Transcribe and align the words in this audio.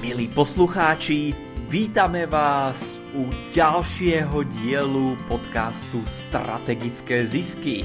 Milí 0.00 0.32
poslucháči, 0.32 1.36
vítame 1.68 2.24
vás 2.24 2.96
u 3.12 3.28
ďalšieho 3.52 4.48
dielu 4.48 5.12
podcastu 5.28 6.00
Strategické 6.08 7.28
zisky. 7.28 7.84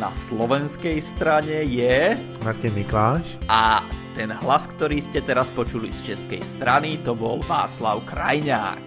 Na 0.00 0.08
slovenskej 0.08 0.96
strane 1.04 1.68
je... 1.68 2.16
Martin 2.40 2.72
Mikláš. 2.72 3.36
A 3.44 3.84
ten 4.16 4.32
hlas, 4.32 4.72
ktorý 4.72 5.04
ste 5.04 5.20
teraz 5.20 5.52
počuli 5.52 5.92
z 5.92 6.16
českej 6.16 6.40
strany, 6.48 6.96
to 7.04 7.12
bol 7.12 7.44
Václav 7.44 8.08
Krajňák. 8.08 8.84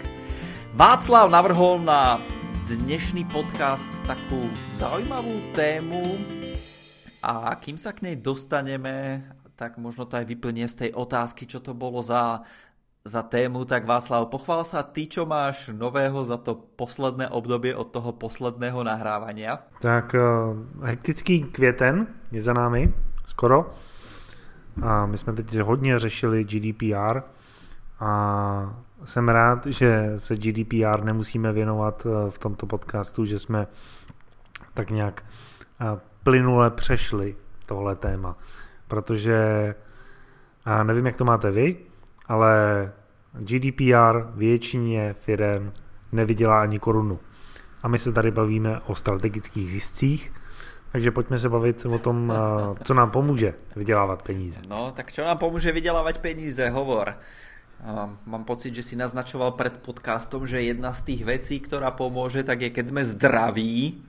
Václav 0.73 1.29
navrhol 1.29 1.77
na 1.77 2.17
dnešný 2.65 3.29
podcast 3.29 3.93
takú 4.01 4.49
zaujímavú 4.81 5.45
tému 5.53 6.17
a 7.21 7.53
kým 7.53 7.77
sa 7.77 7.93
k 7.93 8.09
nej 8.09 8.17
dostaneme, 8.17 9.21
tak 9.55 9.77
možno 9.77 10.05
to 10.05 10.17
aj 10.17 10.25
vyplnie 10.25 10.65
z 10.67 10.87
tej 10.87 10.89
otázky, 10.93 11.45
čo 11.45 11.61
to 11.61 11.77
bolo 11.77 12.01
za, 12.01 12.41
za 13.05 13.21
tému. 13.23 13.65
Tak 13.65 13.85
Václav, 13.85 14.31
pochvál 14.33 14.65
sa 14.65 14.81
ty, 14.81 15.05
čo 15.07 15.25
máš 15.25 15.69
nového 15.69 16.25
za 16.25 16.37
to 16.37 16.55
posledné 16.55 17.29
obdobie 17.29 17.75
od 17.75 17.93
toho 17.93 18.13
posledného 18.13 18.83
nahrávania. 18.83 19.67
Tak 19.81 20.15
uh, 20.17 20.57
hektický 20.83 21.43
květen 21.53 22.07
je 22.31 22.41
za 22.41 22.53
námi, 22.53 22.93
skoro. 23.25 23.71
A 24.81 25.05
my 25.05 25.17
jsme 25.17 25.33
teď 25.33 25.55
hodně 25.59 25.99
řešili 25.99 26.43
GDPR 26.43 27.21
a 27.99 28.75
jsem 29.05 29.29
rád, 29.29 29.65
že 29.65 30.13
se 30.17 30.35
GDPR 30.35 31.03
nemusíme 31.03 31.53
věnovat 31.53 32.07
eh, 32.09 32.31
v 32.31 32.39
tomto 32.39 32.65
podcastu, 32.65 33.25
že 33.25 33.39
jsme 33.39 33.67
tak 34.73 34.89
nějak 34.89 35.23
eh, 35.81 35.99
plynule 36.23 36.71
přešli 36.71 37.35
tohle 37.65 37.95
téma 37.95 38.35
protože 38.93 39.75
a 40.65 40.83
nevím, 40.83 41.05
jak 41.05 41.15
to 41.15 41.25
máte 41.25 41.51
vy, 41.51 41.77
ale 42.27 42.91
GDPR 43.33 44.31
většině 44.35 45.13
firm 45.13 45.71
nevydělá 46.11 46.61
ani 46.61 46.79
korunu. 46.79 47.19
A 47.83 47.87
my 47.87 47.99
se 47.99 48.13
tady 48.13 48.31
bavíme 48.31 48.79
o 48.79 48.95
strategických 48.95 49.71
ziscích, 49.71 50.33
takže 50.91 51.11
pojďme 51.11 51.39
se 51.39 51.49
bavit 51.49 51.85
o 51.85 51.99
tom, 51.99 52.33
co 52.83 52.93
nám 52.93 53.11
pomůže 53.11 53.53
vydělávat 53.75 54.21
peníze. 54.21 54.59
No, 54.67 54.91
tak 54.91 55.13
čo 55.13 55.25
nám 55.25 55.37
pomůže 55.37 55.71
vydělávat 55.71 56.17
peníze, 56.17 56.69
hovor. 56.69 57.13
Mám 58.25 58.43
pocit, 58.43 58.75
že 58.75 58.83
si 58.83 58.95
naznačoval 58.95 59.51
před 59.51 59.81
podcastom, 59.81 60.47
že 60.47 60.61
jedna 60.61 60.93
z 60.93 61.01
těch 61.01 61.25
věcí, 61.25 61.59
která 61.59 61.91
pomůže, 61.91 62.43
tak 62.43 62.61
je, 62.61 62.69
keď 62.69 62.87
jsme 62.87 63.05
zdraví, 63.05 64.05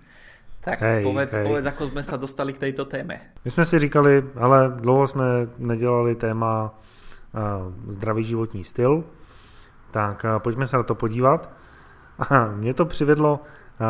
tak 0.65 0.81
hej, 0.81 1.05
povedz, 1.05 1.37
hej. 1.37 1.45
povedz, 1.45 1.67
ako 1.69 1.93
sme 1.93 2.03
sa 2.03 2.17
dostali 2.17 2.57
k 2.57 2.59
tejto 2.59 2.89
téme. 2.89 3.21
My 3.45 3.51
jsme 3.51 3.65
si 3.65 3.79
říkali, 3.79 4.25
ale 4.37 4.73
dlouho 4.81 5.07
jsme 5.07 5.25
nedělali 5.59 6.15
téma 6.15 6.73
uh, 6.73 7.93
zdravý 7.93 8.25
životní 8.25 8.65
styl, 8.65 9.05
tak 9.91 10.25
uh, 10.25 10.39
pojďme 10.39 10.67
se 10.67 10.77
na 10.77 10.83
to 10.83 10.95
podívat. 10.95 11.53
A 12.19 12.47
mě 12.57 12.75
to 12.75 12.85
přivedlo 12.85 13.41
uh, 13.41 13.87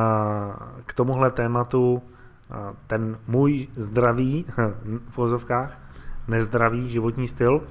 k 0.86 0.94
tomuhle 0.94 1.30
tématu 1.30 1.94
uh, 1.94 2.56
ten 2.86 3.18
můj 3.26 3.68
zdravý, 3.76 4.44
v 5.10 5.16
vozovkách, 5.16 5.78
nezdravý 6.28 6.90
životní 6.90 7.28
styl. 7.28 7.62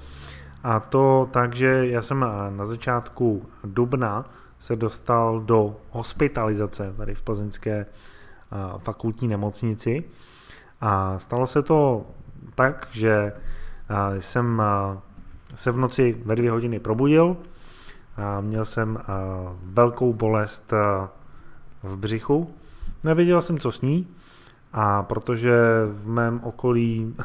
A 0.64 0.80
to 0.80 1.28
tak, 1.32 1.56
že 1.56 1.88
já 1.88 2.02
jsem 2.02 2.26
na 2.50 2.66
začátku 2.66 3.50
dubna 3.64 4.26
se 4.60 4.76
dostal 4.76 5.40
do 5.40 5.76
hospitalizace 5.92 6.94
tady 6.98 7.16
v 7.16 7.22
plzeňské 7.22 7.86
fakultní 8.78 9.28
nemocnici. 9.28 10.04
A 10.82 11.20
stalo 11.20 11.48
se 11.48 11.64
to 11.64 12.06
tak, 12.56 12.88
že 12.92 13.34
jsem 14.20 14.62
se 15.56 15.72
v 15.72 15.78
noci 15.78 16.22
ve 16.26 16.36
dvě 16.36 16.52
hodiny 16.52 16.80
probudil, 16.80 17.38
a 18.18 18.42
měl 18.42 18.66
jsem 18.66 19.00
velkou 19.64 20.14
bolest 20.14 20.74
v 21.84 21.98
břichu, 21.98 22.54
nevěděl 23.04 23.42
jsem, 23.42 23.58
co 23.58 23.72
s 23.72 23.82
ní, 23.82 24.08
a 24.74 25.04
protože 25.04 25.54
v 25.86 26.08
mém 26.08 26.40
okolí 26.44 27.16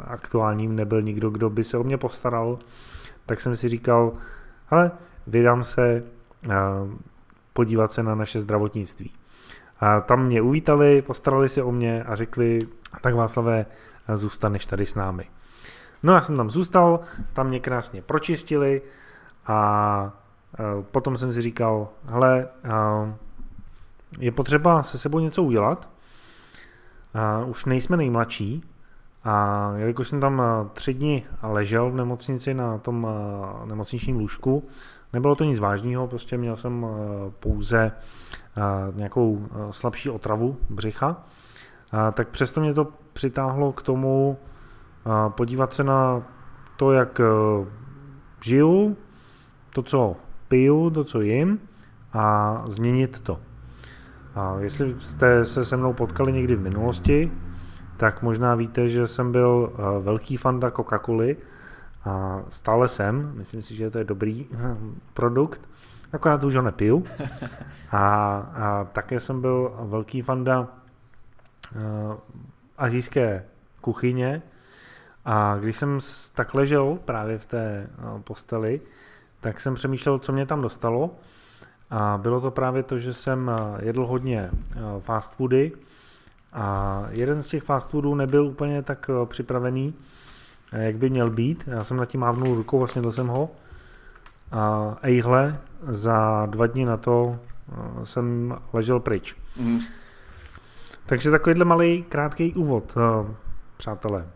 aktuálním 0.00 0.76
nebyl 0.76 1.02
nikdo, 1.02 1.30
kdo 1.30 1.50
by 1.50 1.64
se 1.64 1.78
o 1.78 1.84
mě 1.84 1.98
postaral, 1.98 2.58
tak 3.26 3.40
jsem 3.40 3.56
si 3.56 3.68
říkal, 3.68 4.12
ale 4.70 4.90
vydám 5.26 5.62
se 5.62 6.04
podívat 7.52 7.92
se 7.92 8.02
na 8.02 8.14
naše 8.14 8.40
zdravotnictví. 8.40 9.12
A 9.80 10.00
tam 10.00 10.26
mě 10.26 10.42
uvítali, 10.42 11.02
postarali 11.02 11.48
se 11.48 11.62
o 11.62 11.72
mě 11.72 12.02
a 12.02 12.14
řekli, 12.14 12.68
tak 13.00 13.14
Václavé, 13.14 13.66
zůstaneš 14.14 14.66
tady 14.66 14.86
s 14.86 14.94
námi. 14.94 15.24
No 16.02 16.14
já 16.14 16.20
jsem 16.20 16.36
tam 16.36 16.50
zůstal, 16.50 17.00
tam 17.32 17.46
mě 17.46 17.60
krásně 17.60 18.02
pročistili 18.02 18.82
a 19.46 20.12
potom 20.90 21.16
jsem 21.16 21.32
si 21.32 21.42
říkal, 21.42 21.88
hele, 22.04 22.48
je 24.18 24.32
potřeba 24.32 24.82
se 24.82 24.98
sebou 24.98 25.18
něco 25.18 25.42
udělat, 25.42 25.90
už 27.46 27.64
nejsme 27.64 27.96
nejmladší 27.96 28.62
a 29.24 29.72
jelikož 29.76 30.08
jsem 30.08 30.20
tam 30.20 30.42
tři 30.72 30.94
dny 30.94 31.24
ležel 31.42 31.90
v 31.90 31.94
nemocnici 31.94 32.54
na 32.54 32.78
tom 32.78 33.06
nemocničním 33.64 34.16
lůžku, 34.16 34.68
nebylo 35.12 35.34
to 35.34 35.44
nic 35.44 35.58
vážného, 35.58 36.06
prostě 36.06 36.38
měl 36.38 36.56
jsem 36.56 36.86
pouze 37.40 37.92
nějakou 38.94 39.46
slabší 39.70 40.10
otravu 40.10 40.56
břicha, 40.70 41.24
tak 42.12 42.28
přesto 42.28 42.60
mě 42.60 42.74
to 42.74 42.88
přitáhlo 43.12 43.72
k 43.72 43.82
tomu 43.82 44.38
podívat 45.28 45.72
se 45.72 45.84
na 45.84 46.22
to, 46.76 46.92
jak 46.92 47.20
žiju, 48.44 48.96
to, 49.74 49.82
co 49.82 50.16
piju, 50.48 50.90
to, 50.90 51.04
co 51.04 51.20
jim 51.20 51.60
a 52.12 52.62
změnit 52.66 53.20
to. 53.20 53.40
A 54.34 54.56
jestli 54.60 54.96
jste 55.00 55.44
se 55.44 55.64
se 55.64 55.76
mnou 55.76 55.92
potkali 55.92 56.32
někdy 56.32 56.56
v 56.56 56.60
minulosti, 56.60 57.32
tak 57.96 58.22
možná 58.22 58.54
víte, 58.54 58.88
že 58.88 59.06
jsem 59.06 59.32
byl 59.32 59.72
velký 60.00 60.36
fanda 60.36 60.68
Coca-Coly 60.68 61.36
a 62.08 62.42
stále 62.48 62.88
jsem, 62.88 63.32
myslím 63.34 63.62
si, 63.62 63.76
že 63.76 63.90
to 63.90 63.98
je 63.98 64.04
dobrý 64.04 64.46
produkt, 65.14 65.68
akorát 66.12 66.44
už 66.44 66.56
ho 66.56 66.62
nepiju. 66.62 67.04
A, 67.90 68.36
a 68.36 68.84
také 68.92 69.20
jsem 69.20 69.40
byl 69.40 69.76
velký 69.80 70.22
fanda 70.22 70.60
uh, 70.60 72.14
azijské 72.78 73.44
kuchyně. 73.80 74.42
A 75.24 75.56
když 75.60 75.76
jsem 75.76 75.98
tak 76.34 76.54
ležel 76.54 76.98
právě 77.04 77.38
v 77.38 77.46
té 77.46 77.90
uh, 77.98 78.20
posteli, 78.20 78.80
tak 79.40 79.60
jsem 79.60 79.74
přemýšlel, 79.74 80.18
co 80.18 80.32
mě 80.32 80.46
tam 80.46 80.62
dostalo. 80.62 81.10
A 81.90 82.18
bylo 82.22 82.40
to 82.40 82.50
právě 82.50 82.82
to, 82.82 82.98
že 82.98 83.12
jsem 83.12 83.48
uh, 83.48 83.84
jedl 83.84 84.06
hodně 84.06 84.50
uh, 84.52 85.00
fast 85.00 85.36
foody. 85.36 85.72
A 86.52 87.06
jeden 87.10 87.42
z 87.42 87.48
těch 87.48 87.62
fast 87.62 87.90
foodů 87.90 88.14
nebyl 88.14 88.46
úplně 88.46 88.82
tak 88.82 89.10
připravený, 89.24 89.94
jak 90.72 90.96
by 90.96 91.10
měl 91.10 91.30
být. 91.30 91.64
Já 91.66 91.84
jsem 91.84 91.96
na 91.96 92.04
tím 92.04 92.20
mávnul 92.20 92.54
rukou, 92.54 92.78
vlastně 92.78 93.02
dal 93.02 93.12
jsem 93.12 93.26
ho 93.26 93.50
a 94.52 94.96
ejhle, 95.02 95.60
za 95.88 96.46
dva 96.46 96.66
dny 96.66 96.84
na 96.84 96.96
to 96.96 97.38
eh, 97.72 98.06
jsem 98.06 98.56
ležel 98.72 99.00
pryč. 99.00 99.36
Mm. 99.56 99.78
Takže 101.06 101.30
takovýhle 101.30 101.64
malý 101.64 102.04
krátký 102.08 102.54
úvod, 102.54 102.94
eh, 102.96 103.34
přátelé. 103.76 104.26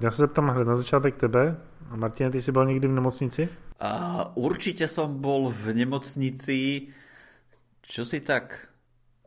Já 0.00 0.10
se 0.10 0.16
zeptám 0.16 0.48
hned 0.48 0.68
na 0.68 0.76
začátek 0.76 1.16
tebe. 1.16 1.56
Martin, 1.94 2.30
ty 2.30 2.42
jsi 2.42 2.52
byl 2.52 2.66
někdy 2.66 2.88
v 2.88 2.92
nemocnici? 2.92 3.48
Uh, 3.82 4.22
určitě 4.34 4.88
jsem 4.88 5.20
byl 5.20 5.54
v 5.56 5.74
nemocnici, 5.74 6.86
čo 7.82 8.04
si 8.04 8.20
tak 8.20 8.68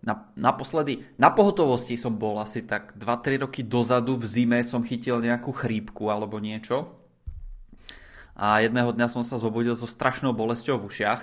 na, 0.06 0.30
naposledy, 0.38 1.02
na 1.18 1.34
pohotovosti 1.34 1.98
som 1.98 2.14
bol 2.14 2.38
asi 2.38 2.62
tak 2.62 2.94
2-3 2.94 3.50
roky 3.50 3.66
dozadu 3.66 4.22
v 4.22 4.26
zime 4.30 4.60
som 4.62 4.86
chytil 4.86 5.18
nejakú 5.18 5.50
chrípku 5.50 6.08
alebo 6.14 6.38
niečo. 6.38 6.94
A 8.38 8.62
jedného 8.62 8.94
dňa 8.94 9.08
som 9.10 9.26
sa 9.26 9.42
zobudil 9.42 9.74
so 9.74 9.90
strašnou 9.90 10.32
bolesťou 10.32 10.78
v 10.78 10.88
ušiach 10.88 11.22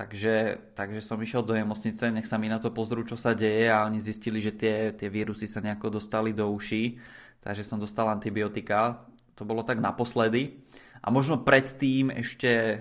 takže, 0.00 0.34
takže 0.72 1.04
som 1.04 1.20
išiel 1.20 1.44
do 1.44 1.52
nemocnice, 1.52 2.08
nech 2.08 2.24
sa 2.24 2.40
mi 2.40 2.48
na 2.48 2.56
to 2.56 2.72
pozrú, 2.72 3.04
čo 3.04 3.20
sa 3.20 3.36
deje 3.36 3.68
a 3.68 3.84
oni 3.84 4.00
zistili, 4.00 4.40
že 4.40 4.56
tie, 4.56 4.96
tie 4.96 5.12
vírusy 5.12 5.44
sa 5.44 5.60
nejako 5.60 6.00
dostali 6.00 6.32
do 6.32 6.48
uší, 6.48 6.96
takže 7.44 7.60
som 7.60 7.76
dostal 7.76 8.08
antibiotika. 8.08 9.04
To 9.36 9.44
bolo 9.44 9.60
tak 9.60 9.76
naposledy. 9.76 10.64
A 11.04 11.12
možno 11.12 11.44
predtým 11.44 12.12
ešte 12.16 12.52
e, 12.52 12.76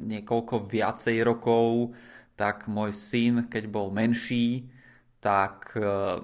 niekoľko 0.00 0.64
viacej 0.64 1.20
rokov, 1.24 1.92
tak 2.34 2.66
môj 2.66 2.90
syn, 2.90 3.46
keď 3.46 3.70
bol 3.70 3.94
menší, 3.94 4.66
tak 5.22 5.72
e, 5.78 6.20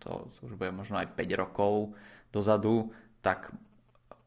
to 0.00 0.10
už 0.42 0.56
bude 0.56 0.72
možno 0.72 0.98
aj 0.98 1.14
5 1.14 1.40
rokov 1.40 1.94
dozadu, 2.32 2.90
tak 3.20 3.52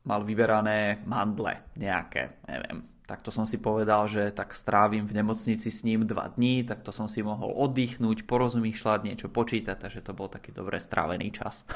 mal 0.06 0.26
vyberané 0.26 1.02
mandle 1.06 1.62
nejaké, 1.78 2.42
neviem, 2.50 2.86
tak 3.12 3.28
to 3.28 3.32
som 3.34 3.44
si 3.44 3.60
povedal, 3.60 4.08
že 4.08 4.32
tak 4.32 4.56
strávim 4.56 5.04
v 5.04 5.20
nemocnici 5.20 5.68
s 5.68 5.84
ním 5.84 6.08
dva 6.08 6.32
dní, 6.32 6.64
tak 6.64 6.80
to 6.80 6.96
som 6.96 7.12
si 7.12 7.20
mohol 7.20 7.52
oddychnúť, 7.52 8.24
porozmýšľať, 8.24 9.00
niečo 9.04 9.28
počítať, 9.28 9.76
takže 9.76 10.00
to 10.00 10.16
bol 10.16 10.32
taký 10.32 10.56
dobre 10.56 10.80
strávený 10.80 11.36
čas. 11.36 11.68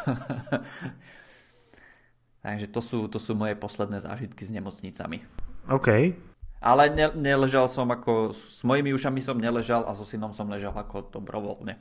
takže 2.45 2.71
to 2.71 2.79
sú, 2.79 3.11
to 3.11 3.19
sú 3.19 3.35
moje 3.35 3.59
posledné 3.59 3.99
zážitky 3.99 4.47
s 4.47 4.55
nemocnicami. 4.55 5.27
OK. 5.67 6.15
Ale 6.61 6.89
ne, 6.89 7.11
neležal 7.15 7.67
som 7.67 7.91
ako, 7.91 8.33
s 8.33 8.63
mojimi 8.63 8.93
ušami 8.93 9.21
som 9.21 9.37
neležal 9.37 9.85
a 9.87 9.93
so 9.93 10.05
synom 10.05 10.33
som 10.33 10.49
ležal 10.49 10.73
jako 10.75 11.07
dobrovolně. 11.13 11.75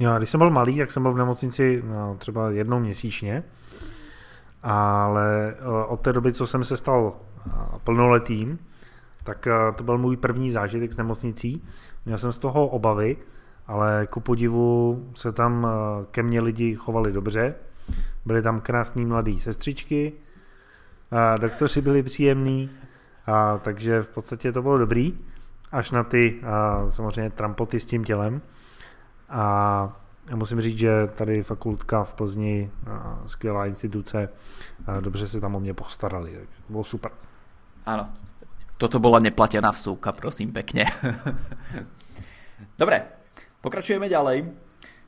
Jo, 0.00 0.14
když 0.18 0.30
jsem 0.30 0.38
byl 0.38 0.50
malý, 0.50 0.78
tak 0.78 0.90
jsem 0.90 1.02
byl 1.02 1.12
v 1.12 1.18
nemocnici 1.18 1.82
no, 1.86 2.16
třeba 2.18 2.50
jednou 2.50 2.80
měsíčně, 2.80 3.44
ale 4.62 5.54
eh, 5.58 5.84
od 5.88 6.00
té 6.00 6.12
doby, 6.12 6.32
co 6.32 6.46
jsem 6.46 6.64
se 6.64 6.76
stal 6.76 7.12
eh, 7.46 7.50
plnoletým, 7.84 8.58
tak 9.24 9.46
eh, 9.46 9.52
to 9.76 9.84
byl 9.84 9.98
můj 9.98 10.16
první 10.16 10.50
zážitek 10.50 10.92
s 10.92 10.96
nemocnicí. 10.96 11.64
Měl 12.06 12.18
jsem 12.18 12.32
z 12.32 12.38
toho 12.38 12.66
obavy, 12.66 13.16
ale 13.66 14.06
ku 14.10 14.20
podivu 14.20 15.04
se 15.14 15.32
tam 15.32 15.66
ke 16.10 16.22
mně 16.22 16.40
lidi 16.40 16.74
chovali 16.74 17.12
dobře. 17.12 17.54
Byly 18.24 18.42
tam 18.42 18.60
krásný 18.60 19.04
mladý 19.04 19.40
sestřičky, 19.40 20.12
doktoři 21.38 21.80
byli 21.80 22.02
příjemní, 22.02 22.70
a, 23.26 23.58
takže 23.58 24.02
v 24.02 24.08
podstatě 24.08 24.52
to 24.52 24.62
bylo 24.62 24.78
dobrý, 24.78 25.18
až 25.72 25.90
na 25.90 26.04
ty 26.04 26.40
a, 26.46 26.86
samozřejmě 26.90 27.30
trampoty 27.30 27.80
s 27.80 27.84
tím 27.84 28.04
tělem. 28.04 28.42
A 29.28 29.92
musím 30.34 30.60
říct, 30.60 30.78
že 30.78 31.06
tady 31.14 31.42
fakultka 31.42 32.04
v 32.04 32.14
Plzni, 32.14 32.70
a, 32.90 33.22
skvělá 33.26 33.66
instituce, 33.66 34.28
a, 34.86 35.00
dobře 35.00 35.28
se 35.28 35.40
tam 35.40 35.54
o 35.54 35.60
mě 35.60 35.74
postarali, 35.74 36.30
takže 36.30 36.62
to 36.66 36.72
bylo 36.72 36.84
super. 36.84 37.12
Ano, 37.86 38.08
toto 38.76 38.98
bola 38.98 39.18
neplatená 39.18 39.72
vsúka, 39.72 40.12
prosím 40.12 40.52
pekne. 40.52 40.84
Dobre, 42.78 43.02
pokračujeme 43.60 44.08
ďalej. 44.08 44.63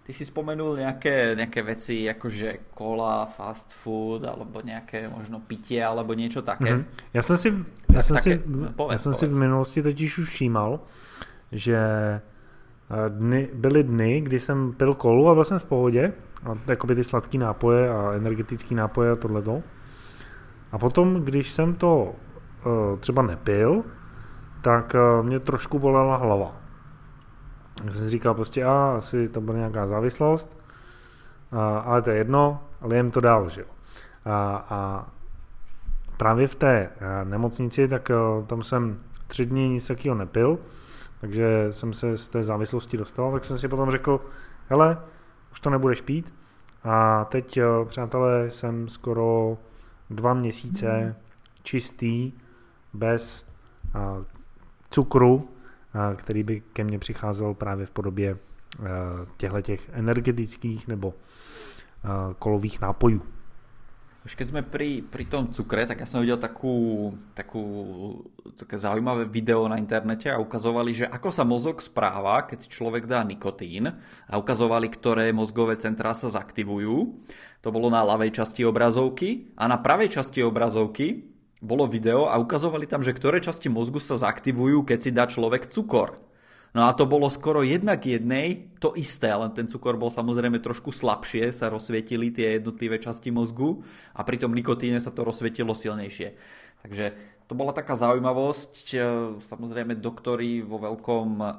Ty 0.06 0.12
si 0.14 0.22
spomenul 0.22 0.78
nejaké, 0.78 1.34
nejaké 1.34 1.66
veci, 1.66 2.06
akože 2.06 2.70
kola, 2.78 3.26
fast 3.26 3.74
food, 3.74 4.22
alebo 4.22 4.62
nejaké 4.62 5.10
možno 5.10 5.42
pitie, 5.42 5.82
alebo 5.82 6.14
niečo 6.14 6.46
také. 6.46 6.78
Mm-hmm. 6.78 7.10
Já 7.14 7.22
jsem 7.22 7.36
si, 7.36 7.48
já 7.92 8.02
jsem 8.02 8.16
také, 8.16 8.38
si, 8.38 8.42
povedz, 8.76 8.92
já 8.92 8.98
jsem 8.98 9.12
si 9.12 9.26
v 9.26 9.34
minulosti 9.34 9.82
totiž 9.82 10.18
už 10.18 10.28
všímal, 10.28 10.80
že 11.52 11.76
eh, 11.76 13.10
dny, 13.10 13.50
byly 13.54 13.84
dny, 13.84 14.20
kdy 14.20 14.40
jsem 14.40 14.72
pil 14.72 14.94
kolu 14.94 15.28
a 15.28 15.34
byl 15.34 15.44
jsem 15.44 15.58
v 15.58 15.64
pohodě, 15.64 16.12
a 16.44 16.58
jakoby 16.70 16.94
ty 16.94 17.04
sladké 17.04 17.38
nápoje 17.38 17.90
a 17.90 18.12
energetické 18.12 18.74
nápoje 18.74 19.10
a 19.10 19.16
tohleto. 19.16 19.62
A 20.72 20.78
potom, 20.78 21.14
když 21.24 21.50
jsem 21.50 21.74
to 21.74 22.14
uh, 22.66 22.98
třeba 22.98 23.22
nepil, 23.22 23.84
tak 24.62 24.94
uh, 24.94 25.26
mě 25.26 25.40
trošku 25.40 25.78
bolela 25.78 26.16
hlava. 26.16 26.65
Já 27.84 27.92
jsem 27.92 28.02
si 28.04 28.10
říkal 28.10 28.34
prostě, 28.34 28.64
a 28.64 28.94
asi 28.96 29.28
to 29.28 29.40
byla 29.40 29.56
nějaká 29.56 29.86
závislost, 29.86 30.56
a, 31.52 31.78
ale 31.78 32.02
to 32.02 32.10
je 32.10 32.16
jedno, 32.16 32.64
ale 32.80 32.96
jem 32.96 33.10
to 33.10 33.20
dál, 33.20 33.48
že 33.48 33.60
jo. 33.60 33.66
A, 34.24 34.66
a 34.70 35.06
právě 36.16 36.48
v 36.48 36.54
té 36.54 36.90
nemocnici, 37.24 37.88
tak 37.88 38.10
tam 38.46 38.62
jsem 38.62 39.00
tři 39.26 39.46
dny 39.46 39.68
nic 39.68 39.86
takového 39.86 40.14
nepil, 40.14 40.58
takže 41.20 41.68
jsem 41.70 41.92
se 41.92 42.18
z 42.18 42.28
té 42.28 42.44
závislosti 42.44 42.96
dostal, 42.96 43.32
tak 43.32 43.44
jsem 43.44 43.58
si 43.58 43.68
potom 43.68 43.90
řekl, 43.90 44.20
hele, 44.68 44.98
už 45.52 45.60
to 45.60 45.70
nebudeš 45.70 46.00
pít. 46.00 46.34
A 46.84 47.24
teď, 47.24 47.58
přátelé, 47.84 48.50
jsem 48.50 48.88
skoro 48.88 49.58
dva 50.10 50.34
měsíce 50.34 51.16
čistý, 51.62 52.32
bez 52.92 53.48
cukru, 54.90 55.48
který 56.16 56.42
by 56.42 56.60
ke 56.72 56.84
mně 56.84 56.98
přicházel 56.98 57.54
právě 57.54 57.86
v 57.86 57.90
podobě 57.90 58.36
těchto 59.36 59.60
těch 59.60 59.88
energetických 59.92 60.88
nebo 60.88 61.14
kolových 62.38 62.80
nápojů. 62.80 63.22
Už 64.26 64.34
keď 64.34 64.46
sme 64.50 64.62
pri, 64.66 65.06
pri 65.06 65.30
tom 65.30 65.54
cukre, 65.54 65.86
tak 65.86 66.02
ja 66.02 66.08
som 66.10 66.18
videl 66.18 66.34
takú, 66.34 67.14
takú, 67.30 67.62
také 68.58 68.74
zaujímavé 68.74 69.30
video 69.30 69.70
na 69.70 69.78
internete 69.78 70.26
a 70.26 70.42
ukazovali, 70.42 70.90
že 70.90 71.06
ako 71.06 71.30
sa 71.30 71.46
mozog 71.46 71.78
správa, 71.78 72.42
keď 72.42 72.66
človek 72.66 73.06
dá 73.06 73.22
nikotín 73.22 73.86
a 74.26 74.34
ukazovali, 74.34 74.90
ktoré 74.90 75.30
mozgové 75.30 75.78
centrá 75.78 76.10
sa 76.10 76.26
zaktivujú. 76.26 77.22
To 77.62 77.68
bolo 77.70 77.86
na 77.86 78.02
ľavej 78.02 78.34
časti 78.34 78.66
obrazovky 78.66 79.54
a 79.54 79.70
na 79.70 79.78
pravej 79.78 80.18
časti 80.18 80.42
obrazovky 80.42 81.35
bolo 81.66 81.90
video 81.90 82.30
a 82.30 82.38
ukazovali 82.38 82.86
tam, 82.86 83.02
že 83.02 83.10
ktoré 83.10 83.42
časti 83.42 83.66
mozgu 83.66 83.98
sa 83.98 84.14
zaktivujú, 84.14 84.86
keď 84.86 84.98
si 85.02 85.10
dá 85.10 85.26
človek 85.26 85.66
cukor. 85.66 86.22
No 86.76 86.84
a 86.84 86.92
to 86.92 87.08
bolo 87.08 87.32
skoro 87.32 87.64
jednak 87.64 88.04
jednej 88.04 88.68
to 88.84 88.92
isté, 89.00 89.32
len 89.32 89.48
ten 89.56 89.64
cukor 89.64 89.96
bol 89.96 90.12
samozrejme 90.12 90.60
trošku 90.60 90.92
slabšie, 90.92 91.48
sa 91.48 91.72
rozsvietili 91.72 92.28
tie 92.28 92.60
jednotlivé 92.60 93.00
časti 93.00 93.32
mozgu 93.32 93.80
a 94.12 94.20
pri 94.20 94.36
tom 94.36 94.52
nikotíne 94.52 95.00
sa 95.00 95.08
to 95.08 95.24
rozsvietilo 95.24 95.72
silnejšie. 95.72 96.36
Takže 96.86 97.18
to 97.50 97.58
bola 97.58 97.74
taká 97.74 97.98
zaujímavosť. 97.98 98.94
Samozrejme 99.42 99.98
doktori 99.98 100.62
vo 100.62 100.78
veľkom 100.78 101.28
eh, 101.42 101.50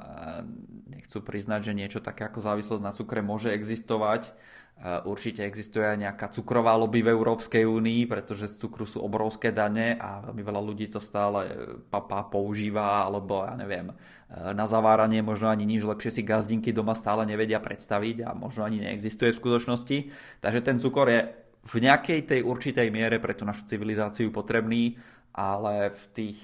nechcú 0.95 1.19
priznať, 1.19 1.68
že 1.68 1.77
niečo 1.77 2.00
také 2.00 2.24
ako 2.31 2.39
závislosť 2.39 2.83
na 2.83 2.95
cukre 2.95 3.19
môže 3.19 3.51
existovať 3.51 4.31
Určite 4.77 5.41
existuje 5.41 5.81
aj 5.81 5.97
nejaká 5.97 6.29
cukrová 6.29 6.77
lobby 6.77 7.01
v 7.01 7.09
Európskej 7.09 7.65
únii, 7.65 8.06
pretože 8.06 8.45
z 8.45 8.62
cukru 8.62 8.85
sú 8.85 9.01
obrovské 9.01 9.50
dane 9.50 9.97
a 9.97 10.21
veľmi 10.21 10.45
veľa 10.45 10.62
ľudí 10.62 10.85
to 10.94 11.01
stále 11.01 11.50
papa 11.89 12.29
používa, 12.29 13.01
alebo 13.01 13.41
ja 13.41 13.57
neviem, 13.57 13.89
na 14.29 14.69
zaváranie 14.69 15.25
možno 15.25 15.50
ani 15.50 15.65
nič 15.65 15.81
lepšie 15.81 16.13
si 16.13 16.21
gazdinky 16.21 16.69
doma 16.69 16.94
stále 16.94 17.25
nevedia 17.25 17.57
predstaviť 17.57 18.21
a 18.21 18.38
možno 18.38 18.69
ani 18.69 18.85
neexistuje 18.85 19.33
v 19.33 19.41
skutočnosti. 19.41 19.97
Takže 20.45 20.62
ten 20.62 20.77
cukor 20.77 21.09
je 21.09 21.25
v 21.65 21.75
nejakej 21.81 22.29
tej 22.29 22.39
určitej 22.45 22.94
miere 22.94 23.18
pre 23.18 23.33
tú 23.33 23.50
našu 23.50 23.65
civilizáciu 23.65 24.29
potrebný, 24.29 24.94
ale 25.38 25.94
v 25.94 26.04
tých 26.18 26.39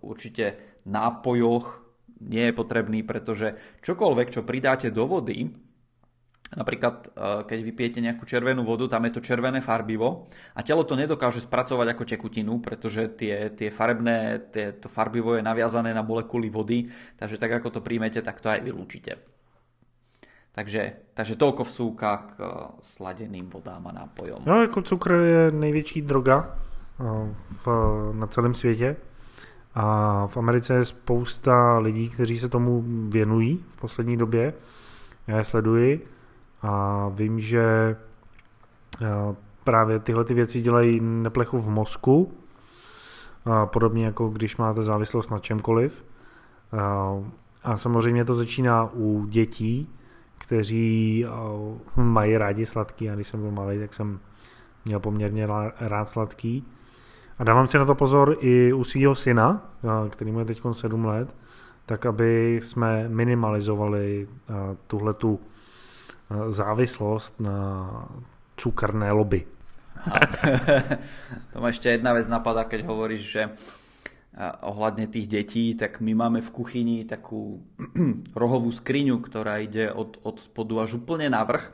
určite 0.00 0.56
nápojoch 0.88 1.84
nie 2.24 2.48
je 2.48 2.56
potrebný, 2.56 3.04
pretože 3.04 3.52
čokoľvek, 3.84 4.32
čo 4.32 4.48
pridáte 4.48 4.88
do 4.88 5.04
vody, 5.04 5.52
Napríklad, 6.54 7.10
eh, 7.10 7.42
keď 7.48 7.58
vypijete 7.66 7.98
nejakú 7.98 8.22
červenú 8.28 8.62
vodu, 8.62 8.86
tam 8.86 9.08
je 9.10 9.18
to 9.18 9.24
červené 9.24 9.58
farbivo 9.58 10.30
a 10.54 10.62
telo 10.62 10.86
to 10.86 10.94
nedokáže 10.94 11.42
spracovať 11.42 11.86
ako 11.96 12.04
tekutinu, 12.06 12.62
pretože 12.62 13.10
tie, 13.18 13.50
tie 13.50 13.74
farebné, 13.74 14.38
tie, 14.54 14.70
to 14.76 14.86
farbivo 14.86 15.34
je 15.34 15.42
naviazané 15.42 15.90
na 15.90 16.06
molekuly 16.06 16.52
vody, 16.52 16.86
takže 17.18 17.42
tak 17.42 17.58
ako 17.58 17.78
to 17.78 17.80
príjmete, 17.82 18.22
tak 18.22 18.38
to 18.38 18.52
aj 18.52 18.62
vylúčite. 18.62 19.18
Takže, 20.54 21.10
takže 21.18 21.34
toľko 21.34 21.66
vsúka 21.66 22.10
k 22.30 22.30
eh, 22.38 22.50
sladeným 22.78 23.50
vodám 23.50 23.90
a 23.90 23.92
nápojom. 24.06 24.46
No, 24.46 24.62
jako 24.62 24.82
cukr 24.82 25.10
je 25.12 25.42
největší 25.50 26.02
droga 26.06 26.54
eh, 26.54 26.73
v, 27.64 27.68
na 28.12 28.26
celém 28.26 28.54
světě. 28.54 28.96
A 29.74 30.26
v 30.26 30.36
Americe 30.36 30.74
je 30.74 30.84
spousta 30.84 31.78
lidí, 31.78 32.08
kteří 32.08 32.38
se 32.38 32.48
tomu 32.48 32.84
věnují 33.08 33.64
v 33.76 33.80
poslední 33.80 34.16
době. 34.16 34.54
Já 35.26 35.38
je 35.38 35.44
sleduji 35.44 36.06
a 36.62 37.08
vím, 37.08 37.40
že 37.40 37.96
eh, 39.02 39.06
právě 39.64 39.98
tyhle 39.98 40.24
ty 40.24 40.34
věci 40.34 40.60
dělají 40.60 41.00
neplechu 41.00 41.58
v 41.58 41.68
mozku, 41.68 42.32
podobně 43.64 44.04
jako 44.04 44.28
když 44.28 44.56
máte 44.56 44.82
závislost 44.82 45.30
na 45.30 45.38
čemkoliv. 45.38 46.04
A 47.64 47.76
samozřejmě 47.76 48.24
to 48.24 48.34
začíná 48.34 48.90
u 48.94 49.26
dětí, 49.26 49.88
kteří 50.38 51.24
eh, 51.26 52.00
mají 52.00 52.36
rádi 52.38 52.66
sladký. 52.66 53.10
A 53.10 53.14
když 53.14 53.28
jsem 53.28 53.40
byl 53.40 53.50
malý, 53.50 53.78
tak 53.78 53.94
jsem 53.94 54.20
měl 54.84 55.00
poměrně 55.00 55.48
rád 55.80 56.08
sladký. 56.08 56.66
A 57.38 57.44
dávám 57.44 57.68
si 57.68 57.78
na 57.78 57.84
to 57.84 57.94
pozor 57.94 58.36
i 58.40 58.72
u 58.72 58.84
svého 58.84 59.14
syna, 59.14 59.62
který 60.10 60.32
mu 60.32 60.38
je 60.38 60.44
teď 60.44 60.60
7 60.72 61.04
let, 61.04 61.36
tak 61.86 62.06
aby 62.06 62.60
jsme 62.62 63.08
minimalizovali 63.08 64.28
tuhle 64.86 65.14
tu 65.14 65.40
závislost 66.48 67.40
na 67.40 67.88
cukerné 68.56 69.12
lobby. 69.12 69.46
to 71.52 71.60
ma 71.64 71.72
ešte 71.72 71.88
jedna 71.88 72.12
vec 72.12 72.28
napadá, 72.28 72.68
keď 72.68 72.84
hovoríš, 72.84 73.24
že 73.24 73.42
ohľadne 74.66 75.06
tých 75.06 75.30
detí, 75.30 75.78
tak 75.78 76.02
my 76.02 76.12
máme 76.14 76.40
v 76.42 76.50
kuchyni 76.50 77.06
takú 77.06 77.62
rohovú 78.42 78.74
skriňu, 78.74 79.22
ktorá 79.22 79.62
ide 79.62 79.94
od, 79.94 80.18
od 80.26 80.42
spodu 80.42 80.82
až 80.82 80.98
úplne 80.98 81.30
na 81.30 81.46
vrch. 81.46 81.70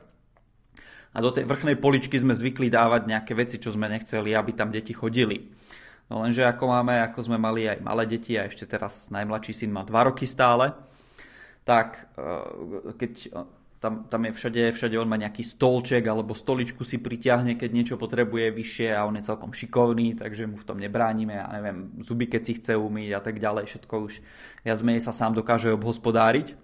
A 1.10 1.18
do 1.18 1.34
tej 1.34 1.42
vrchnej 1.46 1.74
poličky 1.74 2.18
sme 2.22 2.38
zvykli 2.38 2.70
dávať 2.70 3.10
nejaké 3.10 3.32
veci, 3.34 3.58
čo 3.58 3.74
sme 3.74 3.90
nechceli, 3.90 4.30
aby 4.30 4.54
tam 4.54 4.70
deti 4.70 4.94
chodili. 4.94 5.50
No 6.10 6.22
lenže 6.22 6.42
ako 6.46 6.70
máme, 6.70 7.02
ako 7.06 7.30
sme 7.30 7.38
mali 7.38 7.70
aj 7.70 7.82
malé 7.82 8.06
deti 8.06 8.34
a 8.34 8.46
ešte 8.46 8.66
teraz 8.66 9.10
najmladší 9.14 9.54
syn 9.54 9.70
má 9.70 9.86
2 9.86 9.94
roky 10.10 10.26
stále, 10.26 10.74
tak 11.62 12.10
e, 12.18 12.94
keď 12.98 13.12
tam, 13.80 14.04
tam 14.12 14.28
je 14.28 14.32
všade, 14.36 14.62
všade 14.76 14.98
on 15.00 15.08
má 15.08 15.16
nejaký 15.16 15.40
stolček 15.40 16.04
alebo 16.04 16.36
stoličku 16.36 16.84
si 16.84 17.00
pritiahne, 17.00 17.56
keď 17.56 17.70
niečo 17.72 17.96
potrebuje 17.96 18.52
vyššie 18.52 18.92
a 18.92 19.08
on 19.08 19.16
je 19.16 19.24
celkom 19.24 19.56
šikovný, 19.56 20.20
takže 20.20 20.44
mu 20.44 20.60
v 20.60 20.68
tom 20.68 20.76
nebránime, 20.76 21.40
ja 21.40 21.48
neviem, 21.48 21.96
zuby 22.04 22.28
keď 22.28 22.42
si 22.44 22.52
chce 22.60 22.76
umýť 22.76 23.10
a 23.16 23.20
tak 23.24 23.40
ďalej, 23.40 23.72
všetko 23.72 23.94
už 24.04 24.12
viac 24.68 24.78
menej 24.84 25.00
sa 25.00 25.16
sám 25.16 25.32
dokáže 25.32 25.72
obhospodáriť. 25.72 26.58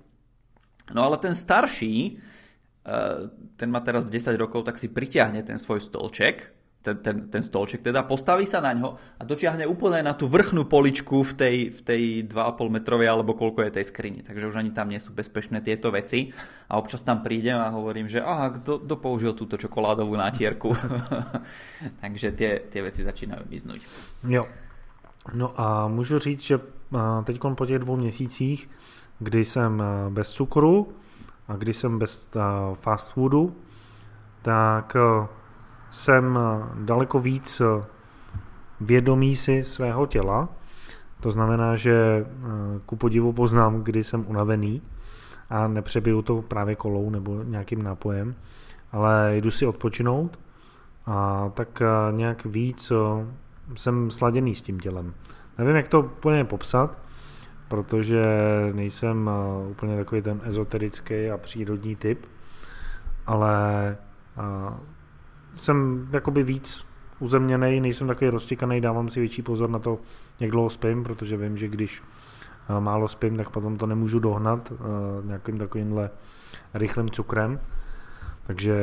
No 0.93 1.09
ale 1.09 1.17
ten 1.17 1.33
starší, 1.33 1.95
eh, 1.97 2.37
ten 3.57 3.69
má 3.71 3.81
teraz 3.83 4.07
10 4.07 4.38
rokov, 4.38 4.62
tak 4.62 4.78
si 4.78 4.87
pritiahne 4.87 5.43
ten 5.43 5.59
svoj 5.59 5.83
stolček, 5.83 6.55
ten, 6.87 6.97
ten, 7.02 7.16
ten 7.26 7.43
stolček, 7.43 7.83
teda 7.83 8.07
postaví 8.07 8.47
sa 8.47 8.62
na 8.62 8.71
ňo 8.71 9.19
a 9.19 9.23
dočiahne 9.26 9.66
úplne 9.66 10.07
na 10.07 10.14
tú 10.14 10.31
vrchnú 10.31 10.71
poličku 10.71 11.26
v 11.26 11.33
tej, 11.35 11.57
v 11.75 11.81
tej 11.83 12.02
2,5 12.31 12.71
metrovej 12.71 13.11
alebo 13.11 13.35
koľko 13.35 13.66
je 13.66 13.83
tej 13.83 13.85
skrini. 13.90 14.23
Takže 14.23 14.47
už 14.47 14.62
ani 14.62 14.71
tam 14.71 14.87
nie 14.87 15.02
sú 15.02 15.11
bezpečné 15.11 15.66
tieto 15.66 15.90
veci. 15.90 16.31
A 16.71 16.78
občas 16.78 17.02
tam 17.02 17.26
prídem 17.26 17.59
a 17.59 17.75
hovorím, 17.75 18.07
že 18.07 18.23
aha, 18.23 18.62
kto, 18.62 18.87
kto 18.87 18.95
použil 19.02 19.35
túto 19.35 19.59
čokoládovú 19.59 20.14
nátierku. 20.14 20.71
Takže 22.02 22.38
tie, 22.38 22.62
tie 22.71 22.81
veci 22.87 23.02
začínajú 23.02 23.50
miznúť. 23.50 23.83
Jo. 24.31 24.47
No 25.35 25.50
a 25.59 25.90
můžu 25.90 26.19
říct, 26.19 26.43
že 26.43 26.62
teď 27.25 27.37
po 27.55 27.66
těch 27.66 27.78
dvou 27.78 27.97
měsících, 27.97 28.71
kdy 29.19 29.45
jsem 29.45 29.83
bez 30.09 30.31
cukru 30.31 30.95
a 31.49 31.57
kdy 31.57 31.73
jsem 31.73 31.99
bez 31.99 32.31
fast 32.75 33.12
foodu, 33.12 33.57
tak 34.43 34.97
jsem 35.91 36.38
daleko 36.75 37.21
víc 37.21 37.62
vědomý 38.81 39.37
si 39.37 39.65
svého 39.65 40.07
těla. 40.07 40.49
To 41.21 41.31
znamená, 41.31 41.76
že 41.76 42.26
ku 42.87 42.97
podivu 42.97 43.33
poznám, 43.33 43.83
kdy 43.83 44.05
jsem 44.05 44.25
unavený 44.29 44.83
a 45.50 45.69
nepřebiju 45.69 46.23
to 46.23 46.43
právě 46.43 46.75
kolou 46.75 47.11
nebo 47.11 47.43
nějakým 47.43 47.83
nápojem, 47.83 48.35
ale 48.93 49.33
jdu 49.37 49.50
si 49.50 49.67
odpočinout 49.67 50.38
a 51.07 51.49
tak 51.55 51.83
nějak 52.11 52.45
víc 52.45 52.93
jsem 53.75 54.11
sladěný 54.11 54.55
s 54.55 54.62
tím 54.62 54.81
tělem. 54.81 55.15
Nevím, 55.59 55.76
jak 55.76 55.88
to 55.88 56.00
úplně 56.00 56.45
popsat, 56.45 56.99
protože 57.68 58.25
nejsem 58.73 59.30
úplně 59.70 59.96
takový 59.96 60.23
ten 60.23 60.40
ezoterický 60.44 61.30
a 61.30 61.38
přírodní 61.38 61.96
typ, 61.96 62.26
ale 63.26 63.96
jsem 65.56 66.08
jakoby 66.12 66.42
víc 66.42 66.85
uzemněný, 67.18 67.80
nejsem 67.80 68.06
takový 68.06 68.30
roztěkaný, 68.30 68.80
dávám 68.80 69.08
si 69.08 69.20
větší 69.20 69.42
pozor 69.42 69.70
na 69.70 69.78
to, 69.78 69.99
jak 70.40 70.50
dlouho 70.50 70.70
spím, 70.70 71.04
protože 71.04 71.37
vím, 71.37 71.56
že 71.56 71.68
když 71.68 72.02
málo 72.80 73.08
spím, 73.08 73.37
tak 73.37 73.50
potom 73.50 73.78
to 73.78 73.87
nemůžu 73.87 74.18
dohnat 74.18 74.73
nějakým 75.25 75.58
takovýmhle 75.58 76.11
rychlým 76.75 77.11
cukrem. 77.11 77.61
Takže 78.46 78.75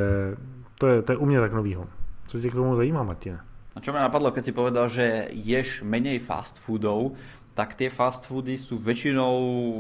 to 0.78 0.88
je, 0.88 1.02
to 1.02 1.12
je 1.12 1.18
u 1.18 1.26
mě 1.26 1.40
tak 1.40 1.54
novýho. 1.54 1.88
Co 2.28 2.40
tě 2.40 2.50
k 2.50 2.54
tomu 2.54 2.76
zajímá, 2.76 3.04
Martine? 3.04 3.40
No 3.76 3.82
čo 3.82 3.90
ma 3.90 4.06
napadlo, 4.06 4.30
keď 4.30 4.44
si 4.46 4.54
povedal, 4.54 4.86
že 4.86 5.34
ješ 5.34 5.82
menej 5.82 6.22
fast 6.22 6.62
foodov, 6.62 7.18
tak 7.54 7.78
tie 7.78 7.94
fast 7.94 8.26
foody 8.26 8.58
sú 8.58 8.82
väčšinou 8.82 9.34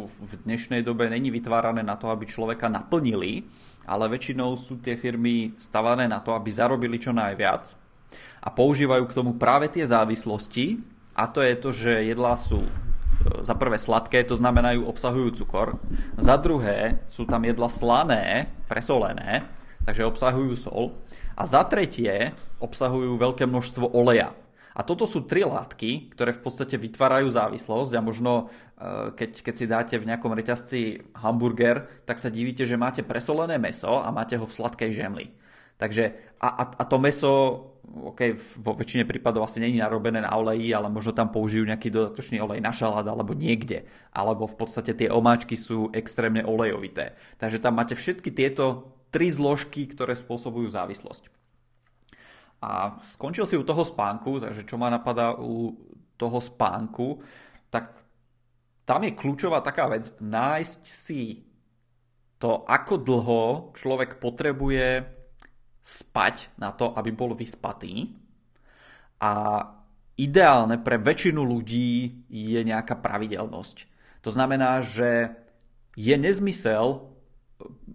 v 0.09 0.33
dnešnej 0.45 0.85
dobe 0.85 1.09
není 1.09 1.33
vytvárané 1.33 1.81
na 1.81 1.97
to, 1.97 2.13
aby 2.13 2.29
človeka 2.29 2.69
naplnili, 2.69 3.45
ale 3.89 4.07
väčšinou 4.13 4.55
sú 4.55 4.79
tie 4.79 4.93
firmy 4.95 5.57
stavané 5.57 6.05
na 6.05 6.21
to, 6.21 6.37
aby 6.37 6.53
zarobili 6.53 7.01
čo 7.01 7.11
najviac 7.11 7.83
a 8.43 8.49
používajú 8.51 9.07
k 9.07 9.15
tomu 9.15 9.31
práve 9.39 9.71
tie 9.71 9.87
závislosti 9.87 10.83
a 11.15 11.31
to 11.31 11.39
je 11.39 11.55
to, 11.55 11.69
že 11.71 11.91
jedlá 12.11 12.35
sú 12.35 12.67
e, 12.67 12.71
za 13.39 13.55
prvé 13.55 13.79
sladké, 13.79 14.27
to 14.27 14.35
znamená, 14.35 14.75
obsahujú 14.75 15.39
cukor, 15.43 15.79
za 16.19 16.35
druhé 16.35 16.99
sú 17.07 17.23
tam 17.23 17.47
jedla 17.47 17.71
slané, 17.71 18.51
presolené, 18.67 19.47
takže 19.87 20.03
obsahujú 20.03 20.53
sol 20.59 20.83
a 21.39 21.47
za 21.47 21.63
tretie 21.63 22.35
obsahujú 22.59 23.15
veľké 23.15 23.47
množstvo 23.47 23.95
oleja. 23.95 24.35
A 24.73 24.81
toto 24.81 25.05
sú 25.05 25.29
tri 25.29 25.45
látky, 25.45 26.13
ktoré 26.17 26.33
v 26.33 26.41
podstate 26.41 26.81
vytvárajú 26.81 27.29
závislosť 27.29 27.91
a 27.93 28.01
možno 28.01 28.31
e, 28.73 29.13
keď, 29.13 29.31
keď 29.45 29.53
si 29.53 29.65
dáte 29.69 29.95
v 30.01 30.09
nejakom 30.09 30.33
reťazci 30.33 31.13
hamburger, 31.21 32.03
tak 32.09 32.17
sa 32.17 32.33
divíte, 32.33 32.65
že 32.65 32.79
máte 32.79 33.05
presolené 33.05 33.61
meso 33.61 34.01
a 34.01 34.09
máte 34.09 34.33
ho 34.33 34.49
v 34.49 34.55
sladkej 34.57 34.91
žemli. 34.93 35.29
Takže 35.77 36.37
a, 36.41 36.47
a, 36.47 36.63
a 36.79 36.83
to 36.85 36.97
meso, 37.01 37.33
ok, 37.85 38.37
vo 38.61 38.77
väčšine 38.77 39.09
prípadov 39.09 39.45
asi 39.45 39.61
není 39.61 39.81
narobené 39.81 40.21
na 40.21 40.33
oleji, 40.33 40.69
ale 40.73 40.89
možno 40.89 41.17
tam 41.17 41.33
použijú 41.33 41.65
nejaký 41.65 41.89
dodatočný 41.89 42.39
olej 42.41 42.61
na 42.61 42.69
šalát 42.73 43.05
alebo 43.05 43.33
niekde. 43.33 43.85
Alebo 44.13 44.45
v 44.45 44.57
podstate 44.57 44.93
tie 44.93 45.09
omáčky 45.09 45.57
sú 45.57 45.89
extrémne 45.93 46.45
olejovité. 46.45 47.17
Takže 47.41 47.61
tam 47.61 47.77
máte 47.77 47.97
všetky 47.97 48.29
tieto 48.33 48.93
tri 49.09 49.29
zložky, 49.29 49.85
ktoré 49.89 50.17
spôsobujú 50.17 50.73
závislosť. 50.73 51.32
A 52.63 52.95
skončil 53.03 53.43
si 53.43 53.59
u 53.59 53.67
toho 53.67 53.83
spánku, 53.83 54.39
takže 54.39 54.63
čo 54.63 54.79
ma 54.79 54.87
napadá 54.87 55.35
u 55.35 55.75
toho 56.15 56.39
spánku, 56.39 57.19
tak 57.67 57.99
tam 58.87 59.03
je 59.03 59.11
kľúčová 59.19 59.59
taká 59.59 59.91
vec, 59.91 60.15
nájsť 60.23 60.81
si 60.87 61.43
to, 62.39 62.63
ako 62.63 63.03
dlho 63.03 63.43
človek 63.75 64.19
potrebuje 64.19 65.03
spať 65.83 66.55
na 66.59 66.71
to, 66.71 66.95
aby 66.95 67.11
bol 67.11 67.35
vyspatý. 67.35 68.15
A 69.19 69.31
ideálne 70.15 70.79
pre 70.79 70.99
väčšinu 70.99 71.43
ľudí 71.43 72.23
je 72.31 72.61
nejaká 72.63 72.99
pravidelnosť. 72.99 73.77
To 74.23 74.29
znamená, 74.31 74.79
že 74.83 75.35
je 75.99 76.15
nezmysel 76.15 77.12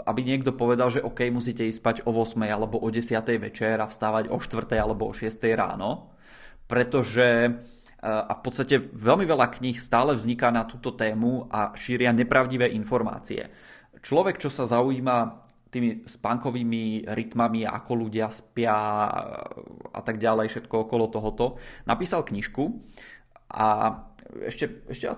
aby 0.06 0.20
niekto 0.24 0.54
povedal, 0.54 0.88
že 0.88 1.04
OK, 1.04 1.26
musíte 1.32 1.66
ísť 1.66 1.80
spať 1.80 1.96
o 2.08 2.12
8 2.14 2.40
alebo 2.48 2.80
o 2.80 2.88
10 2.88 3.14
večer 3.38 3.76
a 3.78 3.90
vstávať 3.90 4.30
o 4.32 4.38
4 4.38 4.78
alebo 4.78 5.10
o 5.10 5.12
6 5.12 5.28
ráno, 5.54 6.14
pretože 6.68 7.48
e, 7.48 7.50
a 8.02 8.32
v 8.32 8.40
podstate 8.40 8.78
veľmi 8.78 9.24
veľa 9.28 9.48
kníh 9.58 9.76
stále 9.76 10.14
vzniká 10.14 10.48
na 10.48 10.64
túto 10.64 10.94
tému 10.94 11.48
a 11.52 11.76
šíria 11.76 12.14
nepravdivé 12.14 12.70
informácie. 12.72 13.50
Človek, 13.98 14.38
čo 14.38 14.48
sa 14.48 14.64
zaujíma 14.64 15.48
tými 15.68 16.08
spánkovými 16.08 17.04
rytmami, 17.04 17.68
ako 17.68 18.08
ľudia 18.08 18.32
spia 18.32 18.76
a 19.92 20.00
tak 20.00 20.16
ďalej, 20.16 20.48
všetko 20.48 20.88
okolo 20.88 21.12
tohoto, 21.12 21.60
napísal 21.84 22.24
knižku 22.24 22.64
a 23.52 24.00
ešte, 24.48 24.88
ešte 24.88 25.12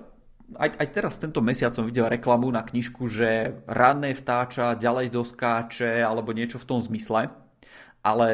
aj, 0.58 0.70
aj 0.80 0.88
teraz 0.90 1.14
tento 1.20 1.38
mesiac 1.44 1.70
som 1.70 1.86
videl 1.86 2.10
reklamu 2.10 2.50
na 2.50 2.66
knižku, 2.66 3.06
že 3.06 3.62
ranné 3.70 4.16
vtáča 4.16 4.74
ďalej 4.74 5.14
doskáče 5.14 6.02
alebo 6.02 6.34
niečo 6.34 6.58
v 6.58 6.68
tom 6.68 6.80
zmysle. 6.82 7.30
Ale 8.00 8.26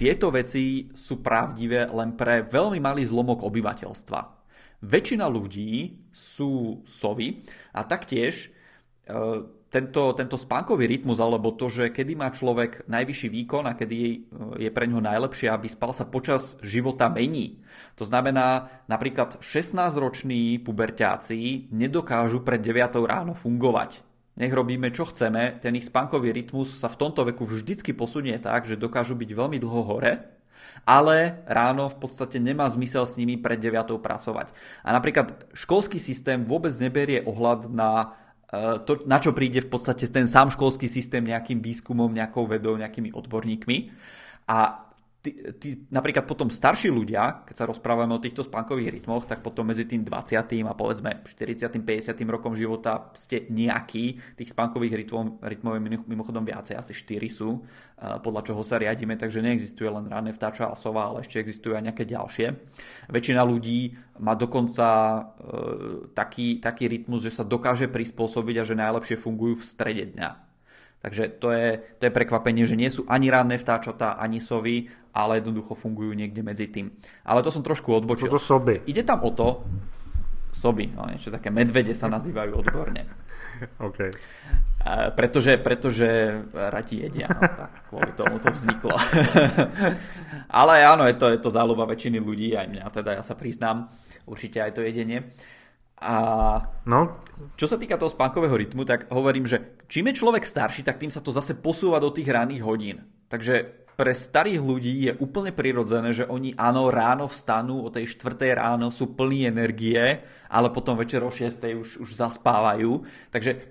tieto 0.00 0.32
veci 0.32 0.88
sú 0.96 1.20
pravdivé 1.20 1.92
len 1.92 2.16
pre 2.16 2.40
veľmi 2.48 2.80
malý 2.80 3.04
zlomok 3.04 3.44
obyvateľstva. 3.44 4.20
Väčšina 4.80 5.28
ľudí 5.28 6.08
sú 6.08 6.80
sovy 6.88 7.44
a 7.76 7.84
taktiež 7.84 8.48
e, 8.48 8.48
tento, 9.74 10.14
tento 10.14 10.38
spánkový 10.38 10.86
rytmus, 10.86 11.18
alebo 11.18 11.50
to, 11.50 11.66
že 11.66 11.90
kedy 11.90 12.14
má 12.14 12.30
človek 12.30 12.86
najvyšší 12.86 13.28
výkon 13.34 13.66
a 13.66 13.74
kedy 13.74 13.98
je 14.62 14.70
pre 14.70 14.86
ňo 14.86 15.02
najlepšie, 15.02 15.50
aby 15.50 15.66
spal 15.66 15.90
sa 15.90 16.06
počas 16.06 16.54
života 16.62 17.10
mení. 17.10 17.58
To 17.98 18.06
znamená, 18.06 18.70
napríklad 18.86 19.42
16-roční 19.42 20.62
puberťáci 20.62 21.74
nedokážu 21.74 22.46
pred 22.46 22.62
9 22.62 23.02
ráno 23.02 23.34
fungovať. 23.34 24.06
Nech 24.38 24.54
robíme 24.54 24.94
čo 24.94 25.10
chceme, 25.10 25.58
ten 25.58 25.74
ich 25.74 25.90
spánkový 25.90 26.30
rytmus 26.30 26.70
sa 26.78 26.86
v 26.86 26.98
tomto 26.98 27.26
veku 27.26 27.42
vždycky 27.42 27.90
posunie 27.94 28.38
tak, 28.38 28.70
že 28.70 28.78
dokážu 28.78 29.18
byť 29.18 29.30
veľmi 29.30 29.58
dlho 29.58 29.82
hore, 29.90 30.12
ale 30.86 31.42
ráno 31.46 31.90
v 31.90 31.98
podstate 31.98 32.38
nemá 32.38 32.66
zmysel 32.70 33.06
s 33.06 33.18
nimi 33.18 33.38
pred 33.38 33.58
9 33.58 33.94
pracovať. 33.98 34.54
A 34.86 34.94
napríklad 34.94 35.50
školský 35.54 35.98
systém 35.98 36.42
vôbec 36.46 36.74
neberie 36.78 37.22
ohľad 37.22 37.70
na 37.70 38.18
to, 38.84 39.02
na 39.08 39.18
čo 39.18 39.34
príde 39.34 39.64
v 39.64 39.70
podstate 39.72 40.06
ten 40.08 40.28
sám 40.30 40.52
školský 40.52 40.86
systém 40.86 41.24
nejakým 41.24 41.58
výskumom, 41.58 42.12
nejakou 42.12 42.46
vedou, 42.46 42.76
nejakými 42.78 43.10
odborníkmi. 43.10 43.76
A 44.48 44.84
tí, 45.24 45.32
tí, 45.56 45.68
napríklad 45.88 46.28
potom 46.28 46.52
starší 46.52 46.92
ľudia, 46.92 47.48
keď 47.48 47.54
sa 47.56 47.64
rozprávame 47.64 48.12
o 48.12 48.20
týchto 48.20 48.44
spánkových 48.44 49.00
rytmoch, 49.00 49.24
tak 49.24 49.40
potom 49.40 49.64
medzi 49.64 49.88
tým 49.88 50.04
20. 50.04 50.36
a 50.68 50.74
povedzme 50.76 51.24
40. 51.24 51.80
50. 51.80 52.12
rokom 52.28 52.52
života 52.52 53.08
ste 53.16 53.48
nejaký, 53.48 54.36
tých 54.36 54.52
spánkových 54.52 55.00
rytmov, 55.00 55.40
rytmov 55.40 55.80
je 55.80 55.82
mimochodom 56.04 56.44
viacej, 56.44 56.76
asi 56.76 56.92
4 56.92 57.24
sú, 57.32 57.64
podľa 57.96 58.52
čoho 58.52 58.60
sa 58.60 58.76
riadíme, 58.76 59.16
takže 59.16 59.40
neexistuje 59.40 59.88
len 59.88 60.12
ranné 60.12 60.36
vtáča 60.36 60.68
a 60.68 60.76
sova, 60.76 61.08
ale 61.08 61.24
ešte 61.24 61.40
existujú 61.40 61.72
aj 61.72 61.88
nejaké 61.88 62.04
ďalšie. 62.04 62.46
Väčšina 63.08 63.40
ľudí 63.48 63.96
má 64.20 64.36
dokonca 64.36 64.86
e, 64.86 65.20
taký, 66.12 66.60
taký 66.60 66.86
rytmus, 66.86 67.24
že 67.24 67.32
sa 67.32 67.42
dokáže 67.42 67.88
prispôsobiť 67.88 68.56
a 68.60 68.68
že 68.68 68.76
najlepšie 68.76 69.16
fungujú 69.16 69.58
v 69.58 69.64
strede 69.64 70.04
dňa. 70.12 70.43
Takže 71.04 71.36
to 71.36 71.52
je, 71.52 71.84
to 72.00 72.08
je 72.08 72.16
prekvapenie, 72.16 72.64
že 72.64 72.80
nie 72.80 72.88
sú 72.88 73.04
ani 73.04 73.28
ranné 73.28 73.60
vtáčatá, 73.60 74.16
ani 74.16 74.40
sovy, 74.40 74.88
ale 75.12 75.44
jednoducho 75.44 75.76
fungujú 75.76 76.16
niekde 76.16 76.40
medzi 76.40 76.72
tým. 76.72 76.96
Ale 77.28 77.44
to 77.44 77.52
som 77.52 77.60
trošku 77.60 77.92
odbočil. 77.92 78.32
To 78.32 78.40
soby? 78.40 78.80
Ide 78.88 79.04
tam 79.04 79.20
o 79.20 79.28
to, 79.28 79.68
soby, 80.48 80.88
no 80.96 81.04
niečo 81.04 81.28
také, 81.28 81.52
medvede 81.52 81.92
sa 81.92 82.08
nazývajú 82.08 82.56
odborne. 82.56 83.04
OK. 83.86 84.00
A 84.84 85.12
pretože, 85.12 85.60
pretože 85.60 86.08
rati 86.52 87.04
jedia, 87.04 87.28
no, 87.28 87.40
tak 87.40 87.72
kvôli 87.92 88.12
tomu 88.16 88.40
to 88.40 88.48
vzniklo. 88.48 88.96
ale 90.60 90.88
áno, 90.88 91.04
je 91.04 91.20
to, 91.20 91.36
je 91.36 91.40
to 91.40 91.52
záľuba 91.52 91.84
väčšiny 91.84 92.16
ľudí, 92.16 92.56
aj 92.56 92.68
mňa 92.72 92.84
teda, 92.88 93.20
ja 93.20 93.22
sa 93.24 93.36
priznám, 93.36 93.92
určite 94.24 94.56
aj 94.64 94.72
to 94.72 94.80
jedenie. 94.80 95.36
A 96.02 96.16
no. 96.84 97.22
čo 97.54 97.70
sa 97.70 97.78
týka 97.78 97.94
toho 97.94 98.10
spánkového 98.10 98.54
rytmu, 98.58 98.82
tak 98.82 99.06
hovorím, 99.14 99.46
že 99.46 99.78
čím 99.86 100.10
je 100.10 100.18
človek 100.18 100.42
starší, 100.42 100.82
tak 100.82 100.98
tým 100.98 101.12
sa 101.12 101.22
to 101.22 101.30
zase 101.30 101.54
posúva 101.58 102.02
do 102.02 102.10
tých 102.10 102.28
ranných 102.28 102.66
hodín. 102.66 103.06
Takže 103.30 103.84
pre 103.94 104.10
starých 104.10 104.58
ľudí 104.58 105.06
je 105.06 105.12
úplne 105.22 105.54
prirodzené, 105.54 106.10
že 106.10 106.26
oni 106.26 106.58
áno, 106.58 106.90
ráno 106.90 107.30
vstanú, 107.30 107.86
o 107.86 107.94
tej 107.94 108.10
4. 108.10 108.58
ráno 108.58 108.90
sú 108.90 109.14
plní 109.14 109.46
energie, 109.46 110.18
ale 110.50 110.74
potom 110.74 110.98
večer 110.98 111.22
o 111.22 111.30
6. 111.30 111.78
už, 111.78 111.90
už 112.02 112.10
zaspávajú. 112.10 113.06
Takže 113.30 113.62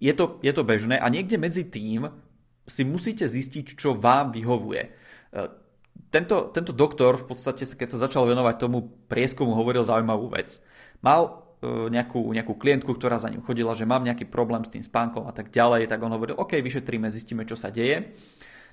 je 0.00 0.12
to, 0.12 0.36
je 0.44 0.52
to 0.52 0.62
bežné 0.64 1.00
a 1.00 1.08
niekde 1.08 1.40
medzi 1.40 1.64
tým 1.64 2.12
si 2.68 2.84
musíte 2.84 3.24
zistiť, 3.24 3.76
čo 3.76 3.96
vám 3.96 4.36
vyhovuje. 4.36 4.82
E, 4.84 4.90
tento, 6.12 6.52
tento 6.52 6.76
doktor 6.76 7.16
v 7.16 7.26
podstate, 7.32 7.64
keď 7.64 7.88
sa 7.96 8.04
začal 8.08 8.28
venovať 8.28 8.54
tomu 8.60 8.92
prieskumu, 9.08 9.56
hovoril 9.56 9.82
zaujímavú 9.82 10.28
vec. 10.32 10.60
Mal 11.00 11.39
nejakú, 11.64 12.24
nejakú 12.32 12.56
klientku, 12.56 12.96
ktorá 12.96 13.20
za 13.20 13.28
ním 13.28 13.44
chodila, 13.44 13.76
že 13.76 13.84
mám 13.84 14.00
nejaký 14.00 14.24
problém 14.28 14.64
s 14.64 14.72
tým 14.72 14.80
spánkom 14.80 15.28
a 15.28 15.32
tak 15.36 15.52
ďalej, 15.52 15.92
tak 15.92 16.00
on 16.00 16.12
hovoril, 16.12 16.40
OK, 16.40 16.56
vyšetríme, 16.56 17.12
zistíme, 17.12 17.44
čo 17.44 17.56
sa 17.56 17.68
deje 17.68 18.16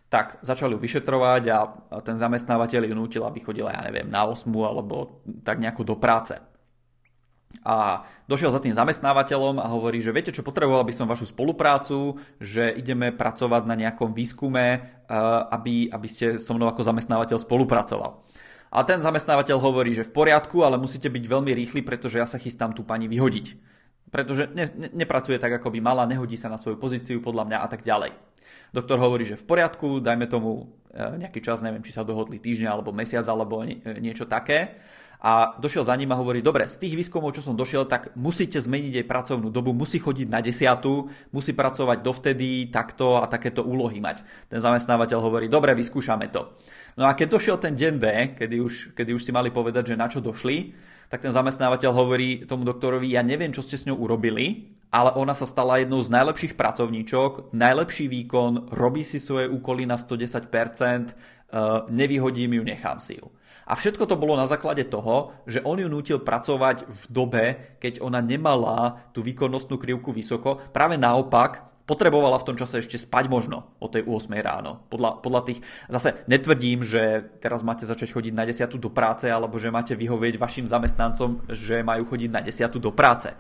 tak 0.08 0.40
začali 0.40 0.72
ju 0.72 0.80
vyšetrovať 0.80 1.44
a 1.52 1.58
ten 2.00 2.16
zamestnávateľ 2.16 2.88
ju 2.88 2.96
nutil, 2.96 3.28
aby 3.28 3.44
chodila, 3.44 3.76
ja 3.76 3.84
neviem, 3.84 4.08
na 4.08 4.24
8 4.24 4.48
alebo 4.56 5.20
tak 5.44 5.60
nejako 5.60 5.84
do 5.84 5.96
práce. 6.00 6.40
A 7.68 8.08
došiel 8.32 8.48
za 8.48 8.64
tým 8.64 8.72
zamestnávateľom 8.72 9.60
a 9.60 9.68
hovorí, 9.68 10.00
že 10.00 10.16
viete 10.16 10.32
čo, 10.32 10.46
potreboval 10.46 10.88
by 10.88 10.94
som 10.96 11.08
vašu 11.08 11.28
spoluprácu, 11.28 12.16
že 12.40 12.72
ideme 12.72 13.12
pracovať 13.12 13.64
na 13.68 13.76
nejakom 13.76 14.16
výskume, 14.16 14.66
eh, 14.68 14.82
aby, 15.52 15.92
aby 15.92 16.08
ste 16.08 16.40
so 16.40 16.56
mnou 16.56 16.72
ako 16.72 16.88
zamestnávateľ 16.88 17.44
spolupracoval. 17.44 18.24
A 18.68 18.84
ten 18.84 19.00
zamestnávateľ 19.00 19.58
hovorí, 19.64 19.96
že 19.96 20.04
v 20.04 20.16
poriadku, 20.16 20.64
ale 20.64 20.76
musíte 20.76 21.08
byť 21.08 21.24
veľmi 21.24 21.52
rýchli, 21.56 21.82
pretože 21.84 22.20
ja 22.20 22.28
sa 22.28 22.36
chystám 22.36 22.76
tú 22.76 22.84
pani 22.84 23.08
vyhodiť 23.08 23.78
pretože 24.08 24.48
ne, 24.56 24.64
ne, 24.64 24.88
nepracuje 25.04 25.36
tak, 25.40 25.60
ako 25.60 25.72
by 25.72 25.80
mala, 25.84 26.08
nehodí 26.08 26.40
sa 26.40 26.48
na 26.48 26.56
svoju 26.56 26.80
pozíciu 26.80 27.20
podľa 27.20 27.44
mňa 27.44 27.58
a 27.60 27.68
tak 27.68 27.84
ďalej. 27.84 28.12
Doktor 28.72 29.00
hovorí, 29.00 29.24
že 29.24 29.40
v 29.40 29.46
poriadku, 29.48 30.04
dajme 30.04 30.28
tomu 30.28 30.70
e, 30.92 31.24
nejaký 31.24 31.40
čas, 31.40 31.64
neviem, 31.64 31.82
či 31.82 31.96
sa 31.96 32.04
dohodli 32.04 32.38
týždeň 32.38 32.68
alebo 32.68 32.92
mesiac 32.92 33.24
alebo 33.26 33.64
e, 33.64 33.80
niečo 33.98 34.28
také. 34.28 34.80
A 35.18 35.58
došiel 35.58 35.82
za 35.82 35.98
ním 35.98 36.14
a 36.14 36.20
hovorí, 36.22 36.46
dobre, 36.46 36.70
z 36.70 36.78
tých 36.78 36.94
výskumov, 36.94 37.34
čo 37.34 37.42
som 37.42 37.58
došiel, 37.58 37.90
tak 37.90 38.14
musíte 38.14 38.62
zmeniť 38.62 39.02
jej 39.02 39.08
pracovnú 39.08 39.50
dobu, 39.50 39.74
musí 39.74 39.98
chodiť 39.98 40.30
na 40.30 40.46
desiatu, 40.46 41.10
musí 41.34 41.58
pracovať 41.58 42.06
dovtedy, 42.06 42.70
takto 42.70 43.18
a 43.18 43.26
takéto 43.26 43.66
úlohy 43.66 43.98
mať. 43.98 44.22
Ten 44.46 44.62
zamestnávateľ 44.62 45.18
hovorí, 45.18 45.50
dobre, 45.50 45.74
vyskúšame 45.74 46.30
to. 46.30 46.54
No 47.02 47.10
a 47.10 47.18
keď 47.18 47.34
došiel 47.34 47.58
ten 47.58 47.74
deň 47.74 47.94
B, 47.98 48.06
kedy 48.38 48.62
už, 48.62 48.74
kedy 48.94 49.18
už 49.18 49.26
si 49.26 49.34
mali 49.34 49.50
povedať, 49.50 49.94
že 49.94 49.96
na 49.98 50.06
čo 50.06 50.22
došli, 50.22 50.78
tak 51.08 51.24
ten 51.24 51.32
zamestnávateľ 51.32 51.92
hovorí 51.96 52.44
tomu 52.44 52.68
doktorovi, 52.68 53.16
ja 53.16 53.24
neviem, 53.24 53.56
čo 53.56 53.64
ste 53.64 53.80
s 53.80 53.88
ňou 53.88 53.96
urobili, 54.00 54.76
ale 54.92 55.12
ona 55.16 55.36
sa 55.36 55.48
stala 55.48 55.80
jednou 55.84 56.00
z 56.04 56.12
najlepších 56.12 56.56
pracovníčok, 56.56 57.52
najlepší 57.52 58.08
výkon, 58.08 58.72
robí 58.72 59.04
si 59.04 59.20
svoje 59.20 59.52
úkoly 59.52 59.84
na 59.84 60.00
110%, 60.00 61.12
eh, 61.12 61.60
nevyhodím 61.92 62.60
ju, 62.60 62.64
nechám 62.64 63.00
si 63.00 63.20
ju. 63.20 63.28
A 63.68 63.76
všetko 63.76 64.08
to 64.08 64.16
bolo 64.16 64.40
na 64.40 64.48
základe 64.48 64.88
toho, 64.88 65.36
že 65.44 65.60
on 65.60 65.76
ju 65.76 65.92
nútil 65.92 66.24
pracovať 66.24 66.88
v 66.88 67.04
dobe, 67.12 67.46
keď 67.84 68.00
ona 68.00 68.24
nemala 68.24 69.12
tú 69.12 69.20
výkonnostnú 69.20 69.76
krivku 69.76 70.16
vysoko. 70.16 70.64
Práve 70.72 70.96
naopak, 70.96 71.68
potrebovala 71.88 72.36
v 72.38 72.48
tom 72.52 72.60
čase 72.60 72.84
ešte 72.84 73.00
spať 73.00 73.32
možno 73.32 73.72
o 73.80 73.88
tej 73.88 74.04
8 74.04 74.36
ráno. 74.44 74.84
Podľa, 74.92 75.24
podľa 75.24 75.42
tých, 75.48 75.60
zase 75.88 76.20
netvrdím, 76.28 76.84
že 76.84 77.24
teraz 77.40 77.64
máte 77.64 77.88
začať 77.88 78.12
chodiť 78.12 78.34
na 78.36 78.44
10 78.44 78.76
do 78.76 78.92
práce, 78.92 79.32
alebo 79.32 79.56
že 79.56 79.72
máte 79.72 79.96
vyhovieť 79.96 80.36
vašim 80.36 80.68
zamestnancom, 80.68 81.48
že 81.48 81.88
majú 81.88 82.04
chodiť 82.12 82.30
na 82.30 82.44
10 82.44 82.76
do 82.84 82.92
práce. 82.92 83.32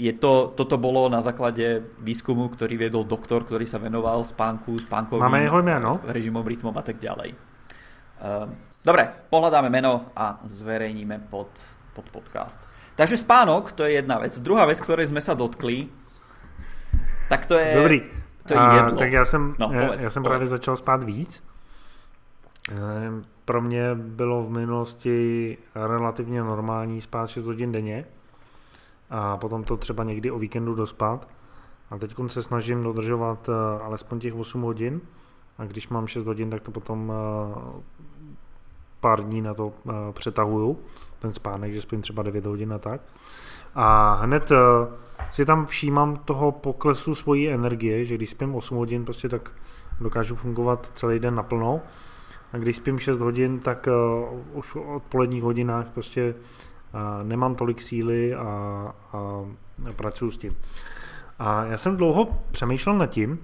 Je 0.00 0.12
to, 0.12 0.52
toto 0.56 0.76
bolo 0.80 1.06
na 1.12 1.22
základe 1.22 1.84
výskumu, 2.00 2.50
ktorý 2.52 2.74
viedol 2.80 3.04
doktor, 3.06 3.44
ktorý 3.44 3.64
sa 3.68 3.78
venoval 3.78 4.24
spánku, 4.26 4.76
spánkovým 4.80 5.22
Máme 5.22 5.46
jeho 5.46 5.60
meno? 5.62 6.00
režimom, 6.04 6.42
rytmom 6.42 6.74
a 6.74 6.84
tak 6.84 6.98
ďalej. 6.98 7.32
Ehm, 7.32 8.48
dobre, 8.84 9.08
pohľadáme 9.30 9.72
meno 9.72 10.12
a 10.12 10.42
zverejníme 10.44 11.30
pod, 11.32 11.48
pod 11.96 12.06
podcast. 12.12 12.60
Takže 12.98 13.16
spánok, 13.16 13.72
to 13.72 13.86
je 13.88 13.96
jedna 13.96 14.20
vec. 14.20 14.36
Druhá 14.44 14.68
vec, 14.68 14.76
ktorej 14.82 15.08
sme 15.08 15.24
sa 15.24 15.32
dotkli, 15.32 15.88
tak 17.30 17.46
to 17.46 17.54
je, 17.54 17.74
Dobrý. 17.76 18.00
to 18.46 18.54
je 18.54 18.60
jedlo. 18.74 18.92
A, 18.92 18.98
tak 18.98 19.12
já 19.12 19.24
jsem, 19.24 19.54
no, 19.58 19.70
já, 19.72 19.86
povedz, 19.86 20.02
já 20.02 20.10
jsem 20.10 20.22
povedz. 20.22 20.30
právě 20.30 20.48
začal 20.48 20.76
spát 20.76 21.04
víc. 21.04 21.44
Pro 23.44 23.60
mě 23.60 23.94
bylo 23.94 24.42
v 24.42 24.50
minulosti 24.50 25.58
relativně 25.74 26.42
normální 26.42 27.00
spát 27.00 27.30
6 27.30 27.46
hodin 27.46 27.72
denně 27.72 28.04
a 29.10 29.36
potom 29.36 29.64
to 29.64 29.76
třeba 29.76 30.04
někdy 30.04 30.30
o 30.30 30.38
víkendu 30.38 30.74
dospat. 30.74 31.28
A 31.90 31.98
teď 31.98 32.14
se 32.26 32.42
snažím 32.42 32.82
dodržovat 32.82 33.48
eh, 33.48 33.82
alespoň 33.82 34.18
těch 34.18 34.34
8 34.34 34.62
hodin 34.62 35.00
a 35.58 35.64
když 35.64 35.88
mám 35.88 36.06
6 36.06 36.26
hodin, 36.26 36.50
tak 36.50 36.62
to 36.62 36.70
potom 36.70 37.12
eh, 37.12 37.82
pár 39.00 39.22
dní 39.24 39.42
na 39.42 39.54
to 39.54 39.72
eh, 39.88 39.92
přetahuju, 40.12 40.78
ten 41.18 41.32
spánek, 41.32 41.74
že 41.74 41.82
spím 41.82 42.02
třeba 42.02 42.22
9 42.22 42.46
hodin 42.46 42.72
a 42.72 42.78
tak. 42.78 43.00
A 43.74 44.14
hned 44.14 44.52
si 45.30 45.44
tam 45.44 45.66
všímám 45.66 46.16
toho 46.16 46.52
poklesu 46.52 47.14
svojí 47.14 47.48
energie, 47.48 48.04
že 48.04 48.14
když 48.14 48.30
spím 48.30 48.54
8 48.54 48.76
hodin, 48.76 49.04
prostě 49.04 49.28
tak 49.28 49.50
dokážu 50.00 50.36
fungovat 50.36 50.92
celý 50.94 51.18
den 51.18 51.34
naplno. 51.34 51.80
A 52.52 52.56
když 52.56 52.76
spím 52.76 52.98
6 52.98 53.18
hodin, 53.18 53.58
tak 53.58 53.88
uh, 54.32 54.58
už 54.58 54.74
v 54.74 54.76
odpoledních 54.76 55.42
hodinách 55.42 55.86
prostě 55.90 56.34
uh, 56.34 57.28
nemám 57.28 57.54
tolik 57.54 57.82
síly 57.82 58.34
a, 58.34 58.42
a, 58.42 59.18
pracuji 59.96 60.30
s 60.30 60.38
tím. 60.38 60.56
A 61.38 61.64
já 61.64 61.78
jsem 61.78 61.96
dlouho 61.96 62.28
přemýšlel 62.50 62.98
nad 62.98 63.06
tím, 63.06 63.38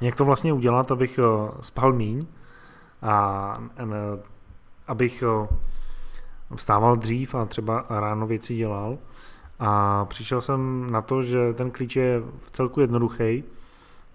jak 0.00 0.16
to 0.16 0.24
vlastně 0.24 0.52
udělat, 0.52 0.92
abych 0.92 1.18
uh, 1.18 1.50
spal 1.60 1.92
míň 1.92 2.26
a 3.02 3.54
uh, 3.82 3.92
abych 4.86 5.24
uh, 5.26 5.46
vstával 6.56 6.96
dřív 6.96 7.34
a 7.34 7.44
třeba 7.44 7.84
ráno 7.90 8.26
věci 8.26 8.56
dělal. 8.56 8.98
A 9.64 10.04
přišel 10.04 10.40
jsem 10.40 10.90
na 10.90 11.02
to, 11.02 11.22
že 11.22 11.52
ten 11.52 11.70
klíč 11.70 11.96
je 11.96 12.22
v 12.38 12.50
celku 12.50 12.80
jednoduchý 12.80 13.44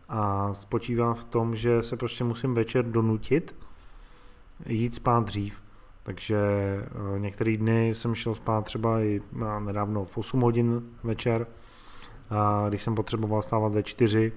a 0.09 0.53
spočívá 0.53 1.13
v 1.13 1.23
tom, 1.23 1.55
že 1.55 1.83
se 1.83 1.97
prostě 1.97 2.23
musím 2.23 2.53
večer 2.53 2.85
donutit 2.85 3.55
jít 4.65 4.95
spát 4.95 5.23
dřív. 5.23 5.61
Takže 6.03 6.37
některé 7.17 7.57
dny 7.57 7.89
jsem 7.89 8.15
šel 8.15 8.35
spát 8.35 8.65
třeba 8.65 9.01
i 9.01 9.21
nedávno 9.59 10.05
v 10.05 10.17
8 10.17 10.41
hodin 10.41 10.81
večer, 11.03 11.47
když 12.69 12.83
jsem 12.83 12.95
potřeboval 12.95 13.41
stávat 13.41 13.73
ve 13.73 13.83
4, 13.83 14.31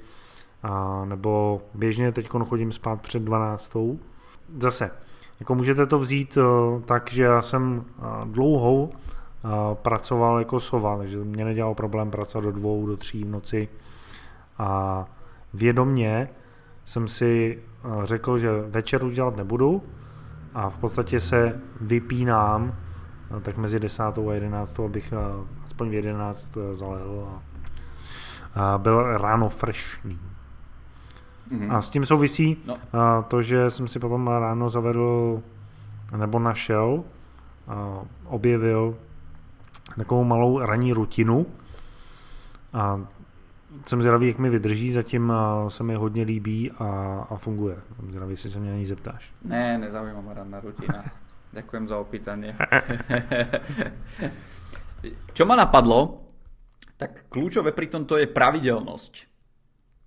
nebo 1.05 1.63
běžně 1.75 2.13
teď 2.13 2.29
chodím 2.29 2.73
spát 2.73 3.01
před 3.01 3.23
12. 3.23 3.77
Zase, 4.59 4.91
jako 5.41 5.55
můžete 5.55 5.87
to 5.87 5.99
vzít 5.99 6.39
tak, 6.85 7.13
že 7.13 7.23
já 7.23 7.43
jsem 7.43 7.85
dlouhou 8.25 8.91
pracoval 9.75 10.39
jako 10.39 10.61
sova, 10.61 10.97
takže 10.97 11.19
mě 11.19 11.45
nedělal 11.45 11.75
problém 11.75 12.11
pracovat 12.11 12.45
do 12.45 12.53
dvou, 12.53 12.87
do 12.87 12.97
tří 12.97 13.25
v 13.25 13.29
noci 13.29 13.69
a 14.59 15.05
vědomně 15.55 16.29
jsem 16.85 17.09
si 17.09 17.59
řekl, 18.03 18.39
že 18.39 18.51
večer 18.61 19.05
už 19.05 19.15
dělat 19.15 19.37
nebudu 19.37 19.83
a 20.55 20.71
v 20.71 20.79
podstatě 20.79 21.21
se 21.21 21.61
vypínám 21.81 22.75
tak 23.43 23.57
mezi 23.57 23.81
desátou 23.81 24.31
a 24.31 24.35
jedenáctou, 24.35 24.85
abych 24.85 25.13
aspoň 25.65 25.89
v 25.89 25.95
jedenáct 25.95 26.59
zalehl 26.73 27.29
a 28.55 28.79
byl 28.79 29.19
ráno 29.19 29.49
freshný. 29.49 30.19
Mm-hmm. 31.53 31.77
A 31.77 31.83
s 31.83 31.91
tím 31.91 32.07
souvisí 32.07 32.57
no. 32.67 32.75
to, 33.29 33.43
že 33.43 33.71
jsem 33.71 33.89
si 33.89 33.99
potom 33.99 34.29
ráno 34.29 34.69
zavedl 34.69 35.43
nebo 36.17 36.39
našel, 36.39 37.05
objevil 38.25 38.97
takovou 39.97 40.25
malou 40.25 40.59
ranní 40.59 40.93
rutinu 40.93 41.47
a 42.73 43.07
jsem 43.87 44.03
zvědavý, 44.03 44.27
jak 44.29 44.39
mi 44.39 44.51
vydrží, 44.51 44.93
zatím 44.93 45.33
se 45.69 45.83
mi 45.83 45.95
hodně 45.95 46.23
líbí 46.23 46.71
a, 46.71 46.87
a 47.31 47.37
funguje. 47.37 47.77
Jsem 47.97 48.11
zvědavý, 48.11 48.33
jestli 48.33 48.51
se 48.51 48.61
mě 48.61 48.71
na 48.71 48.77
ní 48.77 48.87
zeptáš. 48.87 49.33
Ne, 49.45 49.79
nezaujíma 49.79 50.21
ma 50.21 50.35
ranná 50.35 50.61
rutina. 50.61 51.05
Ďakujem 51.53 51.85
za 51.91 51.99
opýtanie. 51.99 52.55
Čo 55.35 55.43
ma 55.51 55.59
napadlo, 55.59 56.31
tak 56.95 57.27
kľúčové 57.27 57.75
pri 57.75 57.91
tomto 57.91 58.15
je 58.23 58.31
pravidelnosť. 58.31 59.15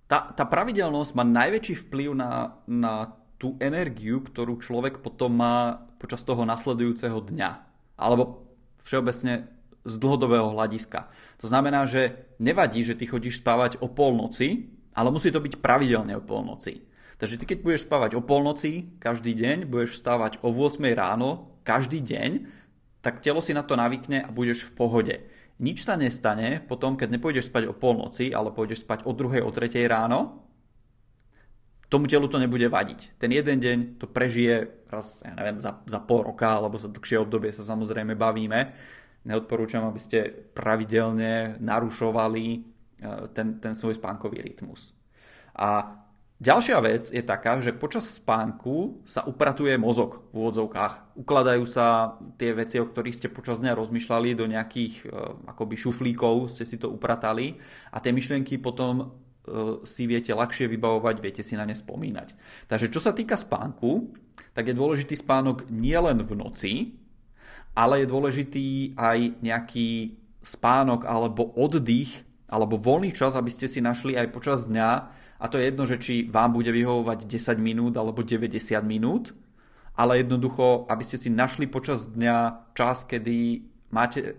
Tá, 0.08 0.32
tá 0.32 0.44
pravidelnosť 0.48 1.12
má 1.12 1.24
najväčší 1.24 1.74
vplyv 1.84 2.16
na, 2.16 2.56
na 2.64 3.12
tú 3.36 3.60
energiu, 3.60 4.24
ktorú 4.24 4.56
človek 4.56 5.04
potom 5.04 5.36
má 5.36 5.84
počas 6.00 6.24
toho 6.24 6.48
nasledujúceho 6.48 7.20
dňa. 7.20 7.50
Alebo 8.00 8.48
všeobecne 8.86 9.48
z 9.84 9.94
dlhodobého 10.00 10.52
hľadiska. 10.56 11.12
To 11.44 11.46
znamená, 11.46 11.84
že 11.84 12.28
nevadí, 12.40 12.80
že 12.80 12.96
ty 12.96 13.04
chodíš 13.04 13.44
spávať 13.44 13.78
o 13.84 13.88
polnoci, 13.92 14.72
ale 14.96 15.12
musí 15.12 15.28
to 15.28 15.44
byť 15.44 15.60
pravidelne 15.60 16.16
o 16.16 16.24
polnoci. 16.24 16.88
Takže 17.20 17.38
ty 17.38 17.44
keď 17.46 17.58
budeš 17.62 17.86
spávať 17.86 18.18
o 18.18 18.24
polnoci 18.24 18.96
každý 18.98 19.38
deň, 19.38 19.70
budeš 19.70 20.00
vstávať 20.00 20.42
o 20.42 20.50
8 20.50 20.82
ráno 20.96 21.54
každý 21.62 22.02
deň, 22.02 22.50
tak 23.04 23.20
telo 23.20 23.44
si 23.44 23.52
na 23.52 23.62
to 23.62 23.76
navykne 23.76 24.24
a 24.24 24.32
budeš 24.32 24.72
v 24.72 24.74
pohode. 24.74 25.14
Nič 25.62 25.86
sa 25.86 25.94
nestane 25.94 26.58
potom, 26.64 26.98
keď 26.98 27.14
nepôjdeš 27.14 27.46
spať 27.46 27.70
o 27.70 27.74
polnoci, 27.76 28.34
ale 28.34 28.50
pôjdeš 28.50 28.82
spať 28.82 29.06
o 29.06 29.14
2. 29.14 29.44
o 29.44 29.50
3. 29.54 29.70
ráno. 29.86 30.42
tomu 31.86 32.10
telu 32.10 32.26
to 32.26 32.42
nebude 32.42 32.66
vadiť. 32.66 33.22
Ten 33.22 33.30
jeden 33.30 33.62
deň 33.62 33.78
to 34.02 34.10
prežije 34.10 34.66
raz, 34.90 35.22
ja 35.22 35.30
neviem, 35.38 35.62
za, 35.62 35.78
za 35.86 36.02
pol 36.02 36.26
roka, 36.26 36.58
alebo 36.58 36.74
za 36.74 36.90
dlhšie 36.90 37.22
obdobie 37.22 37.54
sa 37.54 37.62
samozrejme 37.62 38.18
bavíme. 38.18 38.74
Neodporúčam, 39.24 39.88
aby 39.88 40.00
ste 40.00 40.28
pravidelne 40.52 41.56
narušovali 41.60 42.46
e, 42.52 42.58
ten, 43.32 43.56
ten 43.58 43.72
svoj 43.72 43.96
spánkový 43.96 44.44
rytmus. 44.44 44.92
A 45.56 46.00
Ďalšia 46.44 46.82
vec 46.82 47.08
je 47.14 47.22
taká, 47.22 47.62
že 47.62 47.70
počas 47.70 48.20
spánku 48.20 49.06
sa 49.06 49.22
upratuje 49.22 49.78
mozog 49.78 50.28
v 50.34 50.44
úvodzovkách. 50.44 51.16
Ukladajú 51.16 51.62
sa 51.62 52.18
tie 52.36 52.50
veci, 52.50 52.82
o 52.82 52.90
ktorých 52.90 53.14
ste 53.14 53.28
počas 53.30 53.62
dňa 53.62 53.72
rozmýšľali 53.78 54.34
do 54.34 54.50
nejakých 54.50 54.94
e, 55.06 55.14
akoby 55.46 55.78
šuflíkov, 55.78 56.50
ste 56.50 56.66
si 56.66 56.76
to 56.76 56.90
upratali 56.90 57.62
a 57.94 58.02
tie 58.02 58.10
myšlienky 58.10 58.58
potom 58.58 58.92
e, 58.98 59.06
si 59.86 60.10
viete 60.10 60.34
ľahšie 60.34 60.66
vybavovať, 60.74 61.22
viete 61.22 61.46
si 61.46 61.54
na 61.54 61.62
ne 61.62 61.72
spomínať. 61.78 62.34
Takže 62.66 62.90
čo 62.90 62.98
sa 62.98 63.14
týka 63.14 63.38
spánku, 63.38 64.10
tak 64.52 64.66
je 64.66 64.74
dôležitý 64.74 65.14
spánok 65.14 65.70
nielen 65.70 66.26
v 66.26 66.32
noci, 66.34 66.72
ale 67.74 68.02
je 68.02 68.10
dôležitý 68.10 68.66
aj 68.94 69.42
nejaký 69.42 70.14
spánok 70.42 71.04
alebo 71.04 71.50
oddych 71.58 72.22
alebo 72.46 72.78
voľný 72.78 73.10
čas, 73.10 73.34
aby 73.34 73.50
ste 73.50 73.66
si 73.66 73.82
našli 73.82 74.14
aj 74.14 74.30
počas 74.30 74.70
dňa, 74.70 74.90
a 75.42 75.44
to 75.50 75.58
je 75.58 75.68
jedno, 75.68 75.84
že 75.84 75.98
či 75.98 76.14
vám 76.30 76.54
bude 76.54 76.70
vyhovovať 76.70 77.26
10 77.26 77.58
minút 77.58 77.98
alebo 77.98 78.22
90 78.22 78.54
minút, 78.86 79.34
ale 79.98 80.22
jednoducho, 80.22 80.86
aby 80.86 81.02
ste 81.02 81.18
si 81.18 81.28
našli 81.30 81.66
počas 81.66 82.10
dňa 82.10 82.70
čas, 82.78 83.04
kedy 83.04 83.66
máte 83.90 84.20
e, 84.22 84.32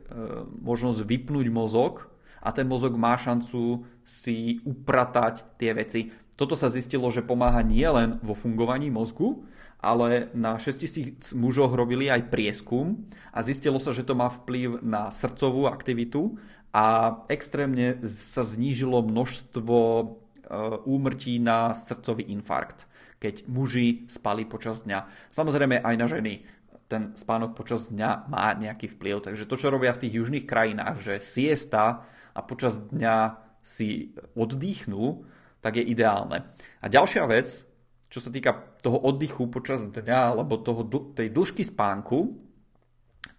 možnosť 0.64 1.00
vypnúť 1.04 1.48
mozog 1.52 2.12
a 2.44 2.52
ten 2.52 2.68
mozog 2.68 2.96
má 2.96 3.16
šancu 3.16 3.88
si 4.04 4.60
upratať 4.68 5.46
tie 5.56 5.72
veci. 5.72 6.12
Toto 6.36 6.58
sa 6.60 6.68
zistilo, 6.68 7.08
že 7.08 7.24
pomáha 7.24 7.64
nielen 7.64 8.20
vo 8.20 8.36
fungovaní 8.36 8.92
mozgu, 8.92 9.48
ale 9.86 10.34
na 10.34 10.58
6000 10.58 11.38
mužoch 11.38 11.70
robili 11.70 12.10
aj 12.10 12.34
prieskum 12.34 13.06
a 13.30 13.46
zistilo 13.46 13.78
sa, 13.78 13.94
že 13.94 14.02
to 14.02 14.18
má 14.18 14.34
vplyv 14.34 14.82
na 14.82 15.14
srdcovú 15.14 15.70
aktivitu 15.70 16.42
a 16.74 17.22
extrémne 17.30 18.02
sa 18.10 18.42
znížilo 18.42 19.06
množstvo 19.06 19.78
Eh, 20.46 20.78
úmrtí 20.86 21.42
na 21.42 21.74
srdcový 21.74 22.30
infarkt, 22.30 22.86
keď 23.18 23.50
muži 23.50 24.06
spali 24.06 24.46
počas 24.46 24.86
dňa. 24.86 25.34
Samozrejme 25.34 25.82
aj 25.82 25.96
na 25.98 26.06
ženy 26.06 26.46
ten 26.86 27.18
spánok 27.18 27.58
počas 27.58 27.90
dňa 27.90 28.30
má 28.30 28.54
nejaký 28.54 28.94
vplyv. 28.94 29.26
Takže 29.26 29.50
to, 29.50 29.58
čo 29.58 29.74
robia 29.74 29.90
v 29.98 30.06
tých 30.06 30.22
južných 30.22 30.46
krajinách, 30.46 31.02
že 31.02 31.18
siesta 31.18 32.06
a 32.38 32.40
počas 32.46 32.78
dňa 32.78 33.42
si 33.66 34.14
oddychnú, 34.38 35.26
tak 35.66 35.82
je 35.82 35.90
ideálne. 35.90 36.46
A 36.78 36.86
ďalšia 36.94 37.26
vec, 37.26 37.66
čo 38.16 38.24
sa 38.24 38.32
týka 38.32 38.56
toho 38.80 38.96
oddychu 38.96 39.52
počas 39.52 39.84
dňa 39.92 40.32
alebo 40.32 40.56
toho, 40.56 40.88
tej 40.88 41.36
dĺžky 41.36 41.68
spánku, 41.68 42.40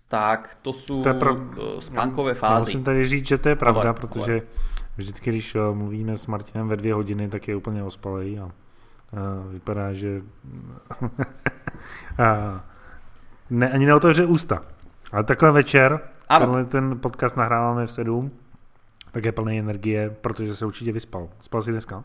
tak 0.05 0.61
to 0.61 0.77
sú 0.77 1.01
to 1.01 1.17
prav... 1.17 1.33
Eh, 1.57 1.81
spánkové 1.81 2.37
fázy. 2.37 2.77
Musím 2.77 2.85
tady 2.85 3.05
říct, 3.05 3.27
že 3.27 3.39
to 3.39 3.49
je 3.49 3.57
pravda, 3.57 3.91
ale, 3.91 3.95
protože 3.95 4.33
ale 4.33 4.77
Vždycky, 4.97 5.31
když 5.31 5.55
eh, 5.55 5.59
mluvíme 5.73 6.17
s 6.17 6.27
Martinem 6.27 6.69
ve 6.69 6.77
dvě 6.77 6.95
hodiny, 6.95 7.29
tak 7.29 7.49
je 7.49 7.57
úplně 7.57 7.83
ospalej 7.83 8.39
a, 8.41 8.45
a 8.45 8.51
vypadá, 9.49 9.93
že 9.93 10.23
a, 12.19 12.61
ne, 13.51 13.71
ani 13.71 13.87
neotevře 13.87 14.25
ústa. 14.25 14.61
Ale 15.13 15.25
takhle 15.25 15.53
večer, 15.53 16.01
ano. 16.29 16.65
ten 16.65 17.01
podcast 17.01 17.37
nahráváme 17.37 17.87
v 17.87 17.93
sedm, 17.93 18.31
tak 19.13 19.25
je 19.25 19.33
plný 19.33 19.59
energie, 19.59 20.11
protože 20.21 20.57
se 20.57 20.67
určitě 20.67 20.93
vyspal. 20.93 21.29
Spal 21.41 21.63
si 21.63 21.73
dneska? 21.73 22.05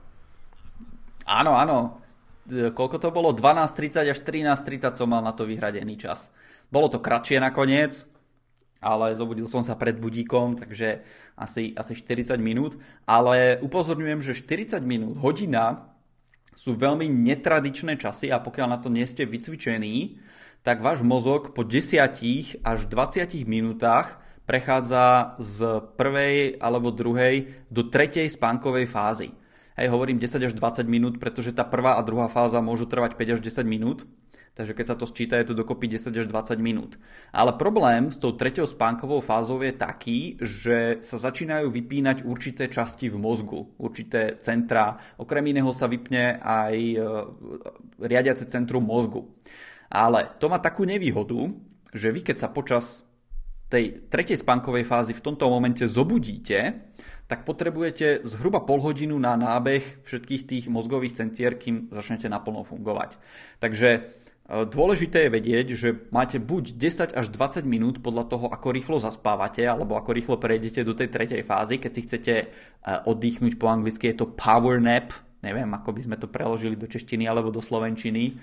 Áno, 1.28 1.54
áno. 1.54 2.02
Koľko 2.50 2.98
to 2.98 3.10
bolo? 3.14 3.36
12.30 3.36 4.12
až 4.12 4.20
13.30 4.26 4.98
som 4.98 5.08
mal 5.12 5.22
na 5.22 5.36
to 5.36 5.46
vyhradený 5.46 6.00
čas. 6.00 6.34
Bolo 6.74 6.90
to 6.90 6.98
kratšie 7.04 7.38
nakoniec, 7.38 8.08
ale 8.82 9.14
zobudil 9.14 9.46
som 9.46 9.62
sa 9.62 9.78
pred 9.78 10.02
budíkom, 10.02 10.58
takže 10.58 11.06
asi, 11.38 11.78
asi 11.78 11.94
40 11.94 12.42
minút. 12.42 12.82
Ale 13.06 13.62
upozorňujem, 13.62 14.20
že 14.26 14.34
40 14.34 14.82
minút, 14.82 15.22
hodina 15.22 15.94
sú 16.58 16.76
veľmi 16.76 17.08
netradičné 17.08 17.96
časy 18.02 18.34
a 18.34 18.42
pokiaľ 18.42 18.68
na 18.68 18.80
to 18.82 18.90
nie 18.90 19.06
ste 19.06 19.24
vycvičení, 19.24 20.20
tak 20.62 20.82
váš 20.82 21.02
mozog 21.02 21.54
po 21.58 21.66
10 21.66 21.98
až 22.62 22.80
20 22.90 23.46
minútach 23.50 24.22
prechádza 24.46 25.38
z 25.40 25.82
prvej 25.96 26.60
alebo 26.60 26.92
druhej 26.92 27.66
do 27.72 27.88
tretej 27.88 28.28
spánkovej 28.30 28.86
fázy. 28.90 29.30
Hej, 29.80 29.88
hovorím 29.88 30.20
10 30.20 30.52
až 30.52 30.54
20 30.54 30.88
minút, 30.88 31.16
pretože 31.20 31.56
tá 31.56 31.64
prvá 31.64 31.96
a 31.96 32.02
druhá 32.04 32.28
fáza 32.28 32.60
môžu 32.60 32.88
trvať 32.88 33.16
5 33.16 33.36
až 33.36 33.40
10 33.40 33.64
minút 33.68 34.00
Takže 34.52 34.76
keď 34.76 34.86
sa 34.86 35.00
to 35.00 35.08
sčíta, 35.08 35.40
je 35.40 35.48
to 35.48 35.56
dokopy 35.64 35.88
10 35.88 36.12
až 36.12 36.28
20 36.28 36.60
minút. 36.60 37.00
Ale 37.32 37.56
problém 37.56 38.12
s 38.12 38.20
tou 38.20 38.36
treťou 38.36 38.68
spánkovou 38.68 39.24
fázou 39.24 39.64
je 39.64 39.72
taký, 39.72 40.36
že 40.44 41.00
sa 41.00 41.16
začínajú 41.16 41.72
vypínať 41.72 42.28
určité 42.28 42.68
časti 42.68 43.08
v 43.08 43.16
mozgu, 43.16 43.72
určité 43.80 44.36
centra. 44.44 45.00
Okrem 45.16 45.56
iného 45.56 45.72
sa 45.72 45.88
vypne 45.88 46.36
aj 46.44 46.76
e, 46.76 46.98
riadiace 48.04 48.44
centrum 48.52 48.84
mozgu. 48.84 49.24
Ale 49.88 50.36
to 50.36 50.52
má 50.52 50.60
takú 50.60 50.84
nevýhodu, 50.84 51.48
že 51.96 52.12
vy 52.12 52.20
keď 52.20 52.44
sa 52.44 52.52
počas 52.52 53.08
tej 53.72 54.04
tretej 54.12 54.36
spánkovej 54.36 54.84
fázy 54.84 55.16
v 55.16 55.24
tomto 55.32 55.48
momente 55.48 55.88
zobudíte, 55.88 56.92
tak 57.32 57.48
potrebujete 57.48 58.28
zhruba 58.28 58.60
pol 58.68 58.84
hodinu 58.84 59.16
na 59.16 59.40
nábeh 59.40 60.04
všetkých 60.04 60.44
tých 60.44 60.66
mozgových 60.68 61.16
centier, 61.16 61.56
kým 61.56 61.88
začnete 61.88 62.28
naplno 62.28 62.68
fungovať. 62.68 63.16
Takže 63.64 64.20
Dôležité 64.52 65.32
je 65.32 65.32
vedieť, 65.32 65.68
že 65.80 65.90
máte 66.12 66.36
buď 66.36 66.76
10 66.76 67.16
až 67.16 67.32
20 67.32 67.64
minút 67.64 68.04
podľa 68.04 68.28
toho, 68.28 68.46
ako 68.52 68.76
rýchlo 68.76 69.00
zaspávate, 69.00 69.64
alebo 69.64 69.96
ako 69.96 70.12
rýchlo 70.12 70.36
prejdete 70.36 70.84
do 70.84 70.92
tej 70.92 71.08
tretej 71.08 71.48
fázy. 71.48 71.80
Keď 71.80 71.92
si 71.96 72.02
chcete 72.04 72.34
e, 72.36 72.46
oddychnúť 72.84 73.56
po 73.56 73.72
anglicky, 73.72 74.12
je 74.12 74.20
to 74.20 74.28
power 74.28 74.84
nap. 74.84 75.16
Neviem, 75.40 75.72
ako 75.72 75.96
by 75.96 76.02
sme 76.04 76.20
to 76.20 76.28
preložili 76.28 76.76
do 76.76 76.84
češtiny 76.84 77.32
alebo 77.32 77.48
do 77.48 77.64
slovenčiny. 77.64 78.36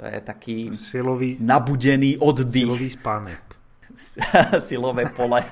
To 0.00 0.02
je 0.02 0.18
taký 0.18 0.74
silový, 0.74 1.38
nabudený 1.38 2.18
oddych. 2.18 2.66
Silový 2.66 2.90
spánek. 2.90 3.51
Silové 4.68 5.08
pole. 5.10 5.42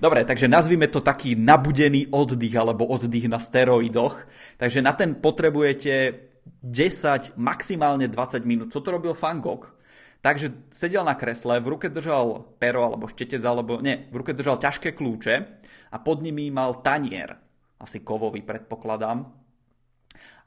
Dobre, 0.00 0.24
takže 0.24 0.50
nazvime 0.50 0.90
to 0.90 1.00
taký 1.00 1.38
nabudený 1.38 2.10
oddych 2.10 2.54
alebo 2.56 2.88
oddych 2.88 3.26
na 3.30 3.38
steroidoch. 3.38 4.26
Takže 4.58 4.82
na 4.82 4.92
ten 4.92 5.16
potrebujete 5.16 5.92
10, 6.62 7.38
maximálne 7.38 8.08
20 8.08 8.42
minút. 8.48 8.68
Toto 8.72 8.90
robil 8.90 9.14
Van 9.14 9.38
Gogh. 9.40 9.78
Takže 10.18 10.74
sedel 10.74 11.06
na 11.06 11.14
kresle, 11.14 11.62
v 11.62 11.78
ruke 11.78 11.86
držal 11.86 12.42
pero 12.58 12.82
alebo 12.82 13.06
štetec, 13.06 13.38
alebo 13.46 13.78
nie, 13.78 14.10
v 14.10 14.18
ruke 14.18 14.34
držal 14.34 14.58
ťažké 14.58 14.98
kľúče 14.98 15.34
a 15.94 15.96
pod 16.02 16.26
nimi 16.26 16.50
mal 16.50 16.82
tanier, 16.82 17.38
asi 17.78 18.02
kovový 18.02 18.42
predpokladám, 18.42 19.30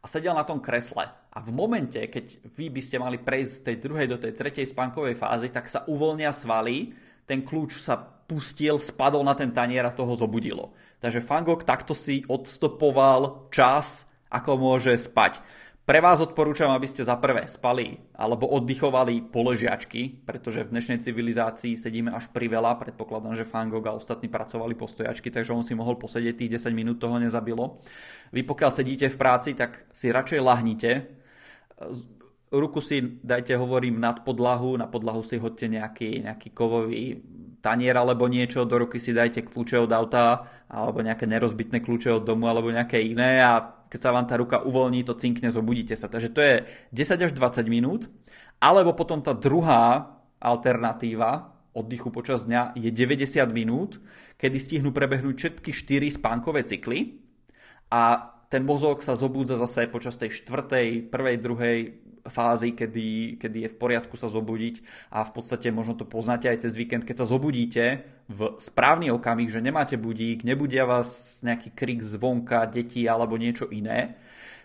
a 0.01 0.05
sedel 0.11 0.35
na 0.35 0.43
tom 0.43 0.59
kresle. 0.59 1.07
A 1.31 1.39
v 1.39 1.55
momente, 1.55 1.95
keď 1.95 2.43
vy 2.59 2.67
by 2.67 2.81
ste 2.83 2.99
mali 2.99 3.15
prejsť 3.15 3.53
z 3.55 3.63
tej 3.63 3.75
druhej 3.79 4.07
do 4.11 4.19
tej 4.19 4.35
tretej 4.35 4.67
spánkovej 4.67 5.15
fázy, 5.15 5.47
tak 5.47 5.71
sa 5.71 5.87
uvoľnia 5.87 6.35
svaly, 6.35 6.91
ten 7.23 7.39
kľúč 7.47 7.79
sa 7.79 7.95
pustil, 7.99 8.79
spadol 8.83 9.23
na 9.23 9.31
ten 9.31 9.51
tanier 9.51 9.87
a 9.87 9.95
toho 9.95 10.11
zobudilo. 10.15 10.75
Takže 10.99 11.23
Van 11.23 11.47
Gogh 11.47 11.63
takto 11.63 11.95
si 11.95 12.27
odstopoval 12.27 13.47
čas, 13.47 14.07
ako 14.27 14.59
môže 14.59 14.95
spať. 14.99 15.39
Pre 15.81 15.99
vás 15.99 16.23
odporúčam, 16.23 16.71
aby 16.71 16.87
ste 16.87 17.03
za 17.03 17.19
prvé 17.19 17.49
spali 17.51 17.99
alebo 18.15 18.47
oddychovali 18.47 19.27
položiačky, 19.33 20.23
pretože 20.23 20.63
v 20.63 20.71
dnešnej 20.77 21.03
civilizácii 21.03 21.75
sedíme 21.75 22.13
až 22.13 22.31
pri 22.31 22.47
veľa. 22.47 22.79
Predpokladám, 22.79 23.35
že 23.35 23.49
Fangog 23.49 23.83
a 23.89 23.97
ostatní 23.97 24.31
pracovali 24.31 24.77
po 24.77 24.87
stojačky, 24.87 25.33
takže 25.33 25.51
on 25.51 25.65
si 25.65 25.75
mohol 25.75 25.99
posedieť 25.99 26.37
tých 26.37 26.53
10 26.63 26.77
minút, 26.77 27.01
toho 27.01 27.19
nezabilo. 27.19 27.83
Vy 28.31 28.47
pokiaľ 28.47 28.71
sedíte 28.71 29.11
v 29.11 29.19
práci, 29.19 29.51
tak 29.51 29.83
si 29.91 30.13
radšej 30.13 30.39
lahnite. 30.39 31.20
Ruku 32.51 32.83
si 32.83 32.99
dajte, 33.23 33.55
hovorím, 33.55 34.03
nad 34.03 34.27
podlahu, 34.27 34.75
na 34.75 34.91
podlahu 34.91 35.23
si 35.23 35.39
hodte 35.39 35.71
nejaký, 35.71 36.27
nejaký 36.27 36.51
kovový 36.51 37.23
tanier 37.63 37.95
alebo 37.95 38.27
niečo, 38.27 38.67
do 38.67 38.75
ruky 38.81 38.97
si 38.99 39.15
dajte 39.15 39.45
kľúče 39.45 39.77
od 39.85 39.91
auta 39.93 40.49
alebo 40.67 40.99
nejaké 40.99 41.29
nerozbitné 41.29 41.79
kľúče 41.79 42.11
od 42.19 42.25
domu 42.25 42.49
alebo 42.49 42.73
nejaké 42.73 42.99
iné 42.99 43.39
a 43.39 43.81
keď 43.87 43.99
sa 43.99 44.15
vám 44.15 44.23
tá 44.23 44.39
ruka 44.39 44.63
uvoľní, 44.63 45.03
to 45.03 45.19
cinkne, 45.19 45.51
zobudíte 45.51 45.99
sa. 45.99 46.07
Takže 46.07 46.29
to 46.31 46.39
je 46.39 46.55
10 46.95 47.27
až 47.27 47.31
20 47.35 47.67
minút. 47.67 48.07
Alebo 48.63 48.95
potom 48.95 49.19
tá 49.19 49.35
druhá 49.35 50.15
alternatíva 50.39 51.51
oddychu 51.75 52.07
počas 52.07 52.47
dňa 52.47 52.75
je 52.79 52.87
90 52.87 53.43
minút, 53.51 53.99
kedy 54.39 54.57
stihnú 54.59 54.95
prebehnúť 54.95 55.35
všetky 55.35 55.71
4 55.75 56.19
spánkové 56.19 56.63
cykly 56.63 57.19
a 57.91 58.31
ten 58.51 58.67
mozog 58.67 58.99
sa 58.99 59.15
zobúdza 59.15 59.55
zase 59.55 59.87
počas 59.87 60.19
tej 60.19 60.43
štvrtej, 60.43 61.07
prvej, 61.07 61.37
druhej 61.39 61.77
fázy, 62.27 62.75
kedy, 62.75 63.39
kedy 63.39 63.57
je 63.65 63.69
v 63.71 63.79
poriadku 63.79 64.13
sa 64.19 64.29
zobudiť 64.29 64.83
a 65.09 65.25
v 65.25 65.31
podstate 65.31 65.73
možno 65.73 65.97
to 65.97 66.05
poznáte 66.05 66.51
aj 66.51 66.67
cez 66.67 66.77
víkend, 66.77 67.07
keď 67.07 67.23
sa 67.23 67.31
zobudíte 67.31 68.05
v 68.29 68.39
správny 68.61 69.09
okamih, 69.09 69.49
že 69.49 69.63
nemáte 69.63 69.97
budík, 69.97 70.45
nebudia 70.45 70.85
vás 70.85 71.41
nejaký 71.41 71.73
krik 71.73 72.03
zvonka, 72.05 72.69
deti 72.69 73.07
alebo 73.09 73.39
niečo 73.39 73.65
iné, 73.71 74.19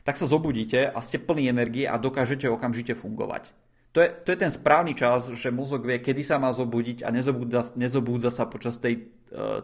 tak 0.04 0.20
sa 0.20 0.28
zobudíte 0.28 0.90
a 0.90 0.98
ste 1.00 1.22
plní 1.22 1.48
energie 1.48 1.88
a 1.88 1.96
dokážete 1.96 2.50
okamžite 2.50 2.92
fungovať. 2.92 3.54
To 3.96 4.04
je, 4.04 4.12
to 4.12 4.28
je 4.36 4.42
ten 4.44 4.52
správny 4.52 4.92
čas, 4.92 5.32
že 5.32 5.48
mozog 5.48 5.88
vie, 5.88 5.96
kedy 5.96 6.20
sa 6.20 6.36
má 6.36 6.52
zobudiť 6.52 7.00
a 7.00 7.08
nezobúdza, 7.08 7.72
nezobúdza 7.80 8.28
sa 8.28 8.44
počas 8.44 8.76
tej 8.76 9.08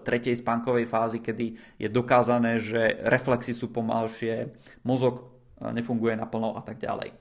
tretej 0.05 0.37
spánkovej 0.37 0.85
fázy, 0.85 1.19
kedy 1.19 1.47
je 1.79 1.89
dokázané, 1.89 2.61
že 2.61 3.01
reflexy 3.09 3.57
sú 3.57 3.73
pomalšie, 3.73 4.53
mozog 4.85 5.25
uh, 5.25 5.73
nefunguje 5.73 6.17
naplno 6.17 6.57
a 6.57 6.61
tak 6.61 6.79
ďalej. 6.79 7.13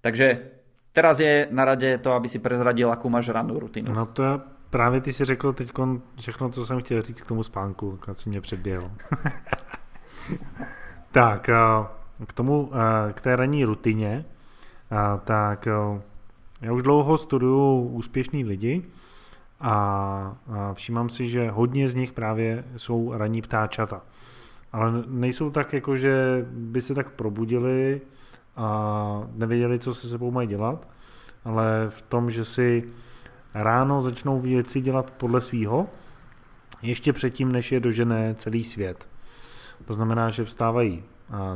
Takže 0.00 0.26
teraz 0.92 1.18
je 1.20 1.50
na 1.50 1.64
rade 1.64 1.98
to, 1.98 2.14
aby 2.14 2.28
si 2.30 2.38
prezradil, 2.38 2.90
akú 2.90 3.10
máš 3.10 3.34
rannú 3.34 3.58
rutinu. 3.58 3.90
No 3.90 4.06
to 4.06 4.22
je 4.22 4.34
právě 4.70 5.00
ty 5.00 5.12
si 5.12 5.24
řekl 5.24 5.52
teď 5.52 5.72
všechno, 6.20 6.50
co 6.50 6.66
jsem 6.66 6.80
chtěl 6.80 7.02
říct 7.02 7.20
k 7.20 7.26
tomu 7.26 7.42
spánku, 7.42 7.98
když 8.06 8.18
si 8.18 8.28
mě 8.28 8.40
předběhl. 8.40 8.90
tak, 11.12 11.50
k 12.26 12.32
tomu, 12.32 12.70
k 13.12 13.20
té 13.20 13.36
ranní 13.36 13.64
rutině, 13.64 14.24
tak 15.24 15.68
já 16.60 16.72
už 16.72 16.82
dlouho 16.82 17.18
studuju 17.18 17.80
úspěšný 17.80 18.44
lidi 18.44 18.82
a 19.60 20.36
všímám 20.72 21.08
si, 21.08 21.28
že 21.28 21.50
hodně 21.50 21.88
z 21.88 21.94
nich 21.94 22.12
právě 22.12 22.64
jsou 22.76 23.12
ranní 23.12 23.42
ptáčata. 23.42 24.02
Ale 24.72 24.92
nejsou 25.06 25.50
tak 25.50 25.72
jako, 25.72 25.96
že 25.96 26.46
by 26.50 26.80
se 26.80 26.94
tak 26.94 27.10
probudili 27.10 28.00
a 28.56 29.28
nevěděli, 29.34 29.78
co 29.78 29.94
se 29.94 30.08
sebou 30.08 30.30
mají 30.30 30.48
dělat, 30.48 30.88
ale 31.44 31.86
v 31.88 32.02
tom, 32.02 32.30
že 32.30 32.44
si 32.44 32.84
ráno 33.54 34.00
začnou 34.00 34.40
věci 34.40 34.80
dělat 34.80 35.10
podle 35.10 35.40
svýho, 35.40 35.86
ještě 36.82 37.12
předtím, 37.12 37.52
než 37.52 37.72
je 37.72 37.80
dožené 37.80 38.34
celý 38.34 38.64
svět. 38.64 39.08
To 39.84 39.94
znamená, 39.94 40.30
že 40.30 40.44
vstávají 40.44 41.04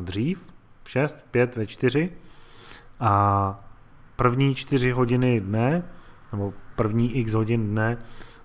dřív, 0.01 0.53
6, 0.85 1.25
5, 1.31 1.57
ve 1.57 1.67
4 1.67 2.13
a 3.01 3.65
první 4.17 4.55
4 4.55 4.91
hodiny 4.91 5.41
dne, 5.41 5.83
nebo 6.33 6.53
první 6.77 7.17
x 7.17 7.33
hodin 7.33 7.71
dne, 7.71 7.99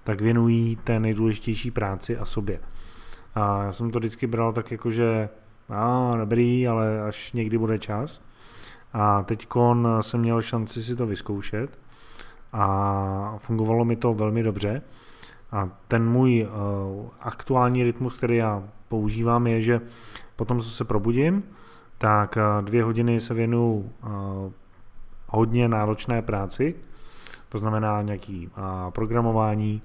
tak 0.04 0.21
věnují 0.21 0.76
té 0.76 1.00
nejdůležitější 1.00 1.71
práci 1.71 2.17
a 2.17 2.26
sobě. 2.26 2.60
A 3.36 3.63
já 3.63 3.71
jsem 3.71 3.91
to 3.91 4.00
vždycky 4.00 4.28
bral 4.28 4.54
tak 4.54 4.71
jako, 4.71 4.91
že 4.91 5.30
a, 5.69 6.12
dobrý, 6.17 6.67
ale 6.67 7.02
až 7.02 7.34
někdy 7.34 7.58
bude 7.58 7.80
čas. 7.80 8.21
A 8.93 9.23
teď 9.23 9.47
jsem 10.02 10.19
měl 10.19 10.41
šanci 10.41 10.84
si 10.84 10.95
to 10.95 11.06
vyzkoušet 11.06 11.80
a 12.54 13.36
fungovalo 13.38 13.86
mi 13.86 13.95
to 13.95 14.13
velmi 14.13 14.43
dobře. 14.43 14.82
A 15.52 15.69
ten 15.88 16.10
můj 16.10 16.47
uh, 16.47 17.08
aktuální 17.19 17.84
rytmus, 17.84 18.17
který 18.17 18.36
já 18.36 18.63
používám, 18.88 19.47
je, 19.47 19.62
že 19.62 19.82
potom, 20.36 20.62
co 20.62 20.69
se 20.69 20.84
probudím, 20.84 21.43
tak 21.97 22.38
uh, 22.38 22.65
dvě 22.65 22.84
hodiny 22.84 23.19
se 23.19 23.34
věnu 23.34 23.91
uh, 24.04 24.10
hodně 25.28 25.67
náročné 25.67 26.21
práci, 26.21 26.76
to 27.49 27.57
znamená 27.57 28.01
nějaký 28.01 28.49
programování 28.89 29.81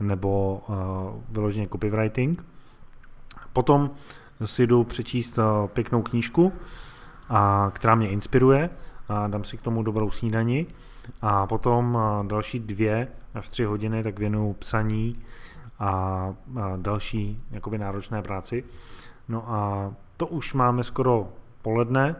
nebo 0.00 0.62
uh, 0.68 0.76
vyloženě 1.30 1.68
copywriting. 1.68 2.44
Potom 3.52 3.90
si 4.44 4.66
jdu 4.66 4.84
přečíst 4.84 5.38
pěknou 5.66 6.02
knížku, 6.02 6.52
a, 7.28 7.70
která 7.74 7.94
mě 7.94 8.08
inspiruje, 8.08 8.70
a 9.08 9.26
dám 9.26 9.44
si 9.44 9.56
k 9.56 9.62
tomu 9.62 9.82
dobrou 9.82 10.10
snídani 10.10 10.66
a 11.22 11.46
potom 11.46 11.98
další 12.26 12.60
dvě 12.60 13.08
až 13.34 13.48
tři 13.48 13.64
hodiny 13.64 14.02
tak 14.02 14.18
věnuju 14.18 14.52
psaní 14.52 15.18
a 15.78 16.34
další 16.76 17.36
jakoby 17.50 17.78
náročné 17.78 18.22
práci. 18.22 18.64
No 19.28 19.44
a 19.52 19.92
to 20.16 20.26
už 20.26 20.54
máme 20.54 20.84
skoro 20.84 21.28
poledne, 21.62 22.16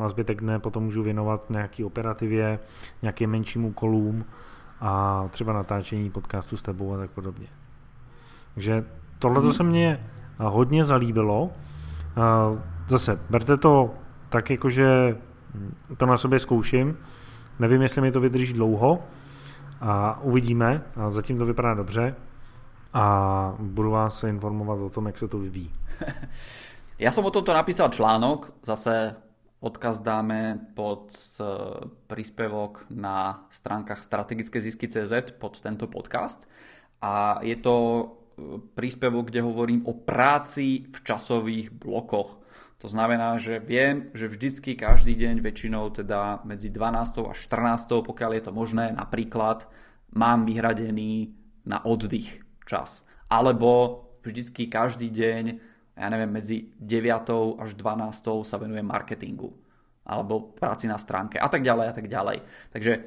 no 0.00 0.06
a 0.06 0.08
zbytek 0.08 0.40
dne 0.40 0.58
potom 0.58 0.84
můžu 0.84 1.02
věnovat 1.02 1.50
nějaký 1.50 1.84
operativě, 1.84 2.58
nějakým 3.02 3.30
menším 3.30 3.64
úkolům 3.64 4.24
a 4.80 5.24
třeba 5.30 5.52
natáčení 5.52 6.10
podcastu 6.10 6.56
s 6.56 6.62
tebou 6.62 6.94
a 6.94 6.98
tak 6.98 7.10
podobně. 7.10 7.46
Takže 8.54 8.84
tohle 9.18 9.42
to 9.42 9.52
se 9.52 9.62
mně 9.62 10.06
hodně 10.38 10.84
zalíbilo. 10.84 11.50
Zase, 12.88 13.20
berte 13.30 13.56
to 13.56 13.94
tak 14.28 14.50
jakože 14.50 15.16
to 15.96 16.06
na 16.06 16.16
sobě 16.16 16.38
zkouším. 16.38 16.96
Nevím, 17.58 17.82
jestli 17.82 18.00
mi 18.00 18.12
to 18.12 18.20
vydrží 18.20 18.52
dlouho 18.52 19.02
a 19.80 20.20
uvidíme. 20.22 20.82
A 20.96 21.10
zatím 21.10 21.38
to 21.38 21.46
vypadá 21.46 21.74
dobře 21.74 22.14
a 22.94 23.54
budu 23.58 23.90
vás 23.90 24.24
informovat 24.24 24.78
o 24.78 24.90
tom, 24.90 25.06
jak 25.06 25.18
se 25.18 25.28
to 25.28 25.38
vyvíjí. 25.38 25.72
Ja 27.00 27.08
som 27.08 27.24
o 27.24 27.32
tomto 27.32 27.56
napísal 27.56 27.88
článok, 27.88 28.52
zase 28.60 29.16
odkaz 29.60 30.00
dáme 30.00 30.72
pod 30.72 31.12
e, 31.36 31.44
príspevok 32.08 32.88
na 32.88 33.44
stránkach 33.52 34.00
strategické 34.00 34.60
zisky 34.60 34.88
CZ 34.88 35.36
pod 35.36 35.60
tento 35.60 35.84
podcast. 35.84 36.48
A 37.04 37.44
je 37.44 37.56
to 37.60 37.76
e, 37.76 38.04
príspevok, 38.72 39.28
kde 39.28 39.44
hovorím 39.44 39.84
o 39.84 39.92
práci 39.92 40.88
v 40.88 40.98
časových 41.04 41.76
blokoch. 41.76 42.40
To 42.80 42.88
znamená, 42.88 43.36
že 43.36 43.60
viem, 43.60 44.08
že 44.16 44.32
vždycky 44.32 44.72
každý 44.72 45.12
deň 45.12 45.44
väčšinou 45.44 45.92
teda 45.92 46.40
medzi 46.48 46.72
12. 46.72 47.28
a 47.28 47.36
14. 47.36 48.00
pokiaľ 48.00 48.30
je 48.40 48.42
to 48.48 48.52
možné, 48.56 48.96
napríklad 48.96 49.68
mám 50.16 50.48
vyhradený 50.48 51.36
na 51.68 51.84
oddych 51.84 52.40
čas. 52.64 53.04
Alebo 53.28 54.08
vždycky 54.24 54.72
každý 54.72 55.12
deň, 55.12 55.44
ja 56.00 56.08
neviem, 56.08 56.32
medzi 56.32 56.72
9. 56.80 57.60
až 57.60 57.76
12. 57.76 58.48
sa 58.48 58.56
venujem 58.56 58.86
marketingu 58.88 59.52
alebo 60.08 60.56
práci 60.56 60.88
na 60.88 60.96
stránke 60.96 61.36
a 61.36 61.46
tak 61.46 61.60
ďalej 61.60 61.86
a 61.86 61.94
tak 61.94 62.06
ďalej. 62.08 62.38
Takže 62.72 62.92
e, 62.96 63.00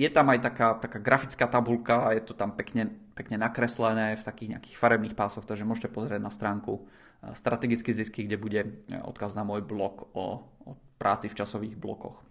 je 0.00 0.08
tam 0.08 0.32
aj 0.32 0.40
taká, 0.40 0.68
taká 0.80 0.98
grafická 0.98 1.46
tabulka, 1.46 2.16
je 2.16 2.24
to 2.24 2.32
tam 2.32 2.56
pekne, 2.56 2.90
pekne 3.12 3.36
nakreslené 3.36 4.16
v 4.16 4.24
takých 4.24 4.56
nejakých 4.56 4.76
farebných 4.80 5.14
pásoch, 5.14 5.44
takže 5.44 5.68
môžete 5.68 5.92
pozrieť 5.92 6.18
na 6.24 6.32
stránku 6.32 6.88
strategické 7.34 7.90
zisky, 7.90 8.24
kde 8.24 8.36
bude 8.38 8.60
odkaz 9.02 9.34
na 9.34 9.42
môj 9.42 9.66
blog 9.66 10.06
o, 10.14 10.46
o 10.64 10.70
práci 10.98 11.26
v 11.26 11.34
časových 11.34 11.74
blokoch 11.74 12.22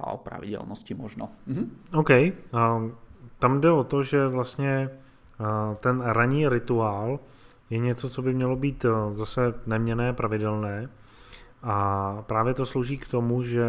a 0.00 0.16
o 0.16 0.18
pravidelnosti 0.18 0.96
možno. 0.96 1.30
Mhm. 1.46 1.92
OK. 1.92 2.10
Um, 2.52 2.96
tam 3.38 3.60
jde 3.60 3.70
o 3.70 3.84
to, 3.84 4.02
že 4.02 4.28
vlastně 4.28 4.90
uh, 5.40 5.74
ten 5.74 6.00
ranní 6.00 6.48
rituál 6.48 7.20
je 7.72 7.78
něco, 7.78 8.10
co 8.10 8.22
by 8.22 8.34
mělo 8.34 8.56
být 8.56 8.84
uh, 8.84 9.14
zase 9.14 9.54
neměné, 9.66 10.12
pravidelné 10.12 10.88
a 11.62 12.16
právě 12.26 12.54
to 12.54 12.66
slouží 12.66 12.98
k 12.98 13.08
tomu, 13.08 13.42
že 13.42 13.64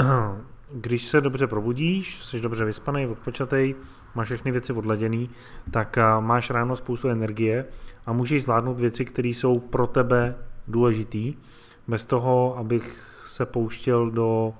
když 0.72 1.06
se 1.06 1.20
dobře 1.20 1.46
probudíš, 1.46 2.24
jsi 2.24 2.40
dobře 2.40 2.64
vyspaný, 2.64 3.06
odpočatej, 3.06 3.74
máš 4.14 4.26
všechny 4.26 4.52
věci 4.52 4.72
odladěný, 4.72 5.30
tak 5.70 5.98
máš 6.20 6.50
ráno 6.50 6.76
spoustu 6.76 7.08
energie 7.08 7.64
a 8.06 8.12
můžeš 8.12 8.42
zvládnout 8.42 8.80
věci, 8.80 9.04
které 9.04 9.28
jsou 9.28 9.58
pro 9.58 9.86
tebe 9.86 10.34
důležitý, 10.68 11.34
bez 11.88 12.06
toho, 12.06 12.58
abych 12.58 13.16
se 13.24 13.46
pouštěl 13.46 14.10
do 14.10 14.54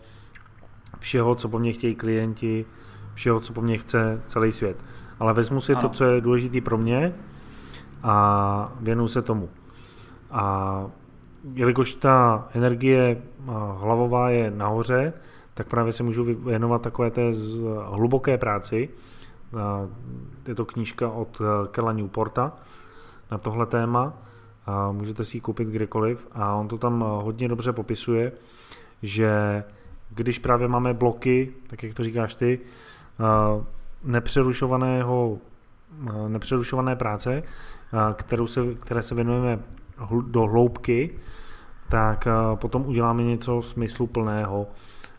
všeho, 0.98 1.34
co 1.34 1.48
po 1.48 1.58
mně 1.58 1.72
chtějí 1.72 1.94
klienti, 1.94 2.66
všeho, 3.14 3.40
co 3.40 3.52
po 3.52 3.60
mně 3.60 3.78
chce 3.78 4.22
celý 4.26 4.52
svět. 4.52 4.84
Ale 5.20 5.34
vezmu 5.34 5.60
si 5.60 5.72
ano. 5.72 5.82
to, 5.82 5.88
co 5.88 6.04
je 6.04 6.20
důležité 6.20 6.60
pro 6.60 6.78
mě 6.78 7.14
a 8.04 8.72
věnu 8.80 9.08
se 9.08 9.22
tomu. 9.22 9.48
A 10.30 10.86
jelikož 11.54 11.94
ta 11.94 12.48
energie 12.54 13.22
hlavová 13.76 14.30
je 14.30 14.50
nahoře, 14.50 15.12
tak 15.54 15.68
právě 15.68 15.92
se 15.92 16.02
můžu 16.02 16.24
věnovat 16.24 16.82
takové 16.82 17.10
té 17.10 17.32
hluboké 17.84 18.38
práci. 18.38 18.88
Je 20.48 20.54
to 20.54 20.64
knížka 20.64 21.08
od 21.10 21.42
Kela 21.70 21.92
Newporta 21.92 22.52
na 23.30 23.38
tohle 23.38 23.66
téma. 23.66 24.12
Můžete 24.92 25.24
si 25.24 25.36
ji 25.36 25.40
koupit 25.40 25.68
kdekoliv 25.68 26.28
a 26.32 26.54
on 26.54 26.68
to 26.68 26.78
tam 26.78 27.00
hodně 27.00 27.48
dobře 27.48 27.72
popisuje, 27.72 28.32
že 29.02 29.64
když 30.10 30.38
právě 30.38 30.68
máme 30.68 30.94
bloky, 30.94 31.52
tak 31.66 31.82
jak 31.82 31.94
to 31.94 32.04
říkáš 32.04 32.34
ty, 32.34 32.60
nepřerušovaného, 34.04 35.38
nepřerušované 36.28 36.96
práce, 36.96 37.42
kterou 38.14 38.46
se, 38.46 38.74
které 38.74 39.02
se 39.02 39.14
věnujeme 39.14 39.58
do 40.26 40.40
hloubky, 40.40 41.10
tak 41.88 42.28
potom 42.54 42.86
uděláme 42.86 43.22
něco 43.22 43.62
smysluplného 43.62 44.66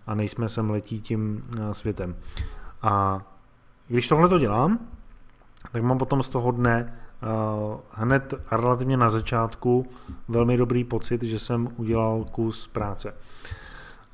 a 0.08 0.16
nejsme 0.16 0.50
sem 0.50 0.70
letí 0.70 1.02
tím 1.02 1.44
eh, 1.58 1.74
světem. 1.74 2.16
A 2.82 3.22
když 3.88 4.08
tohle 4.08 4.30
to 4.30 4.40
dělám, 4.40 4.80
tak 5.72 5.84
mám 5.84 5.98
potom 5.98 6.24
z 6.24 6.30
toho 6.30 6.52
dne 6.52 6.94
hned 7.92 8.34
relativně 8.52 8.98
na 8.98 9.10
začátku 9.10 9.86
velmi 10.28 10.58
dobrý 10.58 10.84
pocit, 10.84 11.24
že 11.24 11.40
jsem 11.40 11.70
udělal 11.78 12.26
kus 12.32 12.68
práce. 12.68 13.14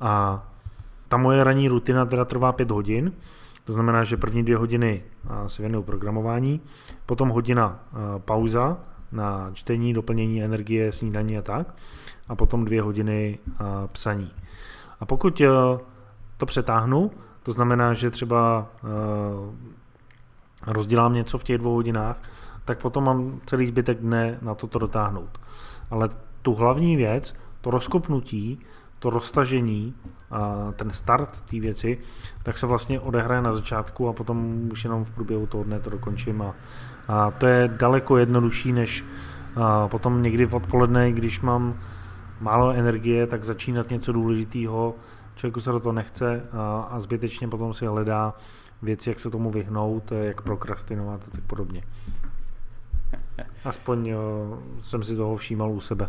A 0.00 0.42
ta 1.08 1.16
moje 1.16 1.44
ranní 1.44 1.68
rutina 1.68 2.06
teda 2.06 2.24
trvá 2.24 2.52
5 2.52 2.70
hodin, 2.70 3.12
to 3.64 3.72
znamená, 3.72 4.04
že 4.04 4.16
první 4.16 4.42
dvě 4.42 4.56
hodiny 4.56 5.02
se 5.46 5.62
věnuju 5.62 5.82
programování, 5.82 6.60
potom 7.06 7.28
hodina 7.28 7.80
pauza 8.18 8.78
na 9.12 9.50
čtení, 9.52 9.92
doplnění 9.92 10.42
energie, 10.42 10.92
snídaní 10.92 11.38
a 11.38 11.42
tak. 11.42 11.74
A 12.28 12.34
potom 12.34 12.64
dvě 12.64 12.82
hodiny 12.82 13.38
psaní. 13.92 14.30
A 15.00 15.06
pokud 15.06 15.42
to 16.36 16.46
přetáhnu, 16.46 17.10
to 17.42 17.52
znamená, 17.52 17.94
že 17.94 18.10
třeba 18.10 18.66
rozdělám 20.66 21.14
něco 21.14 21.38
v 21.38 21.44
těch 21.44 21.58
dvou 21.58 21.74
hodinách, 21.74 22.22
tak 22.64 22.80
potom 22.80 23.04
mám 23.04 23.40
celý 23.46 23.66
zbytek 23.66 23.98
dne 23.98 24.38
na 24.42 24.54
toto 24.54 24.78
dotáhnout. 24.78 25.40
Ale 25.90 26.10
tu 26.42 26.54
hlavní 26.54 26.96
věc, 26.96 27.34
to 27.60 27.70
rozkopnutí, 27.70 28.58
to 28.98 29.10
roztažení, 29.10 29.94
ten 30.76 30.90
start 30.90 31.42
té 31.50 31.60
věci, 31.60 31.98
tak 32.42 32.58
se 32.58 32.66
vlastně 32.66 33.00
odehraje 33.00 33.42
na 33.42 33.52
začátku 33.52 34.08
a 34.08 34.12
potom 34.12 34.68
už 34.72 34.84
jenom 34.84 35.04
v 35.04 35.10
průběhu 35.10 35.46
toho 35.46 35.64
dne 35.64 35.80
to 35.80 35.90
dokončím 35.90 36.42
a, 36.42 36.54
a 37.08 37.30
to 37.30 37.46
je 37.46 37.68
daleko 37.76 38.16
jednodušší, 38.16 38.72
než 38.72 39.04
a 39.56 39.88
potom 39.88 40.22
někdy 40.22 40.46
v 40.46 40.54
odpoledne, 40.54 41.12
když 41.12 41.40
mám 41.40 41.78
málo 42.40 42.70
energie, 42.70 43.26
tak 43.26 43.44
začínat 43.44 43.90
něco 43.90 44.12
důležitého, 44.12 44.94
člověku 45.34 45.60
se 45.60 45.72
do 45.72 45.80
toho 45.80 45.92
nechce 45.92 46.42
a, 46.52 46.88
a 46.90 47.00
zbytečně 47.00 47.48
potom 47.48 47.74
si 47.74 47.86
hledá 47.86 48.34
věci, 48.82 49.10
jak 49.10 49.20
se 49.20 49.30
tomu 49.30 49.50
vyhnout, 49.50 50.12
jak 50.12 50.42
prokrastinovat 50.42 51.24
a 51.28 51.30
tak 51.30 51.44
podobně. 51.44 51.82
Aspoň 53.64 54.14
jsem 54.80 55.02
si 55.02 55.16
toho 55.16 55.36
všímal 55.36 55.70
u 55.70 55.80
sebe. 55.80 56.08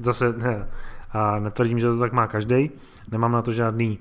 Zase 0.00 0.32
ne, 0.32 0.68
a 1.12 1.38
netvrdím, 1.38 1.78
že 1.78 1.86
to 1.86 1.98
tak 1.98 2.12
má 2.12 2.26
každý. 2.26 2.70
Nemám 3.10 3.32
na 3.32 3.42
to 3.42 3.52
žádný 3.52 3.98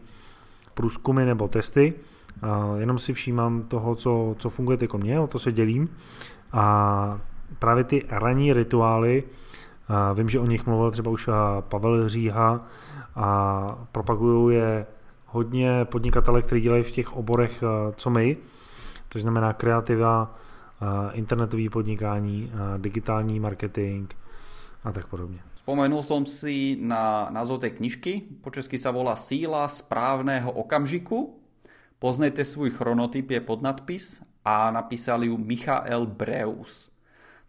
průzkumy 0.74 1.26
nebo 1.26 1.48
testy, 1.48 1.94
a 2.42 2.74
jenom 2.78 3.00
si 3.00 3.14
všímám 3.14 3.62
toho, 3.62 3.96
co, 3.96 4.36
co 4.40 4.50
funguje 4.50 4.78
jako 4.82 4.98
mě, 4.98 5.20
o 5.20 5.28
to 5.28 5.40
se 5.40 5.52
dělím. 5.52 5.90
A 6.52 7.20
právě 7.60 7.84
ty 7.84 8.04
ranní 8.10 8.54
rituály, 8.54 9.24
a 9.88 10.14
vím, 10.14 10.30
že 10.30 10.40
o 10.40 10.46
nich 10.46 10.66
mluvil 10.66 10.92
třeba 10.92 11.12
už 11.12 11.30
Pavel 11.60 12.10
Říha 12.10 12.66
a 13.16 13.88
propagují 13.92 14.56
je 14.56 14.86
hodně 15.26 15.86
podnikatele, 15.86 16.42
kteří 16.42 16.62
dělají 16.62 16.84
v 16.84 16.92
těch 16.92 17.14
oborech, 17.14 17.64
co 17.96 18.10
my, 18.10 18.38
to 19.10 19.20
znamená 19.20 19.54
kreativa, 19.54 20.36
internetový 21.14 21.70
podnikání, 21.70 22.52
digitální 22.78 23.40
marketing 23.40 24.14
a 24.86 24.92
tak 24.92 25.08
podobně. 25.08 25.40
Spomenul 25.56 26.06
som 26.06 26.30
si 26.30 26.78
na 26.78 27.34
názov 27.34 27.66
tej 27.66 27.82
knižky, 27.82 28.38
po 28.46 28.54
česky 28.54 28.78
sa 28.78 28.94
volá 28.94 29.18
Síla 29.18 29.66
správného 29.66 30.54
okamžiku. 30.54 31.42
Poznajte 31.98 32.46
svůj 32.46 32.70
chronotyp 32.70 33.32
je 33.32 33.42
podnadpis 33.42 34.22
a 34.46 34.70
napísali 34.70 35.28
ju 35.28 35.38
Michael 35.42 36.06
Breus. 36.06 36.94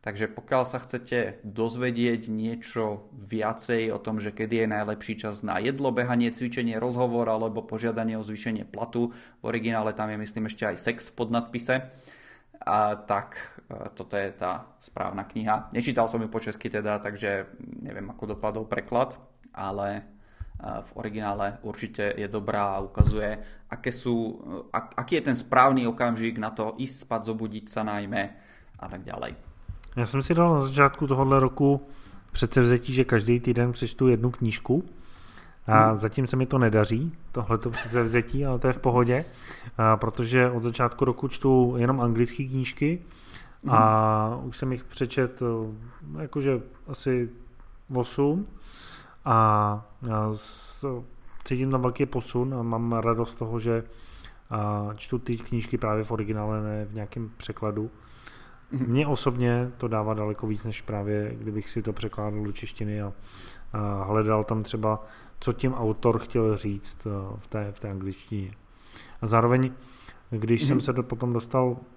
Takže 0.00 0.32
pokiaľ 0.32 0.64
sa 0.64 0.78
chcete 0.80 1.44
dozvedieť 1.44 2.32
niečo 2.32 3.10
viacej 3.12 3.92
o 3.92 3.98
tom, 3.98 4.16
že 4.22 4.32
kedy 4.32 4.64
je 4.64 4.72
najlepší 4.72 5.14
čas 5.18 5.42
na 5.42 5.58
jedlo, 5.58 5.92
behanie, 5.92 6.32
cvičenie, 6.32 6.78
rozhovor 6.78 7.28
alebo 7.28 7.66
požiadanie 7.66 8.16
o 8.16 8.24
zvýšenie 8.24 8.64
platu, 8.64 9.12
v 9.42 9.44
originále 9.44 9.92
tam 9.92 10.08
je 10.08 10.22
myslím 10.22 10.46
ešte 10.46 10.62
aj 10.62 10.76
sex 10.78 11.10
v 11.10 11.16
podnadpise, 11.20 11.90
a 12.66 12.96
tak 12.96 13.55
toto 13.94 14.14
je 14.16 14.30
tá 14.30 14.70
správna 14.78 15.26
kniha. 15.26 15.74
Nečítal 15.74 16.06
som 16.06 16.22
ju 16.22 16.28
po 16.30 16.38
česky 16.38 16.70
teda, 16.70 16.98
takže 17.02 17.50
neviem, 17.82 18.06
ako 18.10 18.38
dopadol 18.38 18.64
preklad, 18.64 19.18
ale 19.50 19.88
e, 19.98 20.02
v 20.62 20.90
originále 20.94 21.58
určite 21.66 22.14
je 22.14 22.28
dobrá 22.30 22.78
a 22.78 22.84
ukazuje, 22.84 23.38
aké 23.66 23.90
sú, 23.90 24.14
e, 24.14 24.70
ak, 24.70 24.94
aký 24.94 25.18
je 25.18 25.26
ten 25.26 25.36
správný 25.36 25.86
okamžik 25.90 26.38
na 26.38 26.54
to 26.54 26.78
ísť 26.78 27.10
spať, 27.10 27.20
zobudiť 27.34 27.66
sa 27.66 27.82
najmä 27.82 28.22
a 28.78 28.86
tak 28.88 29.02
ďalej. 29.02 29.34
Já 29.96 30.06
jsem 30.06 30.22
si 30.22 30.34
dal 30.34 30.54
na 30.54 30.60
začátku 30.60 31.06
tohohle 31.06 31.40
roku 31.40 31.86
předsevzetí, 32.32 32.92
že 32.92 33.04
každý 33.04 33.40
týden 33.40 33.72
přečtu 33.72 34.08
jednu 34.08 34.30
knížku 34.30 34.84
a 35.66 35.86
hmm. 35.86 35.96
zatím 35.96 36.26
se 36.26 36.36
mi 36.36 36.46
to 36.46 36.58
nedaří, 36.58 37.12
tohleto 37.32 37.70
předsevzetí, 37.70 38.46
ale 38.46 38.58
to 38.58 38.66
je 38.66 38.72
v 38.72 38.78
pohodě, 38.78 39.24
a 39.78 39.96
protože 39.96 40.50
od 40.50 40.62
začátku 40.62 41.04
roku 41.04 41.28
čtu 41.28 41.76
jenom 41.78 42.00
anglické 42.00 42.44
knížky 42.44 43.02
a 43.68 44.40
už 44.44 44.56
jsem 44.56 44.72
jich 44.72 44.84
přečet 44.84 45.42
eh, 45.42 46.22
jakože 46.22 46.62
asi 46.86 47.30
8 47.94 48.46
a, 49.24 49.34
a 49.34 50.32
s, 50.34 50.84
cítím 51.44 51.70
tam 51.70 51.82
velký 51.82 52.06
posun 52.06 52.54
a 52.54 52.62
mám 52.62 52.92
radost 52.92 53.30
z 53.30 53.34
toho, 53.34 53.58
že 53.58 53.84
a 54.50 54.88
čtu 54.96 55.18
ty 55.18 55.36
knížky 55.36 55.78
právě 55.78 56.04
v 56.04 56.10
originále, 56.10 56.62
ne 56.62 56.84
v 56.84 56.94
nějakém 56.94 57.30
překladu. 57.36 57.90
Mhm. 58.72 58.86
Mně 58.86 59.06
osobně 59.06 59.72
to 59.76 59.88
dává 59.88 60.14
daleko 60.14 60.46
víc, 60.46 60.64
než 60.64 60.82
právě 60.82 61.34
kdybych 61.38 61.68
si 61.68 61.82
to 61.82 61.92
překládal 61.92 62.44
do 62.44 62.52
češtiny 62.52 63.02
a, 63.02 63.12
a 63.72 64.04
hledal 64.04 64.44
tam 64.44 64.62
třeba 64.62 65.04
co 65.40 65.52
tím 65.52 65.74
autor 65.74 66.18
chtěl 66.18 66.56
říct 66.56 67.06
eh, 67.06 67.36
v 67.38 67.46
té, 67.46 67.72
v 67.72 67.80
té 67.80 67.90
angličtině. 67.90 68.50
A 69.22 69.26
zároveň, 69.26 69.72
když 70.30 70.62
mm-hmm. 70.62 70.68
jsem 70.68 70.80
se 70.80 70.92
to 70.92 71.02
potom 71.02 71.32
dostal 71.32 71.76
eh, 71.80 71.95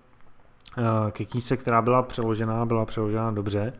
ke 1.11 1.25
knížce, 1.25 1.57
která 1.57 1.81
byla 1.81 2.03
přeložená, 2.03 2.65
byla 2.65 2.85
přeložena 2.85 3.31
dobře, 3.31 3.73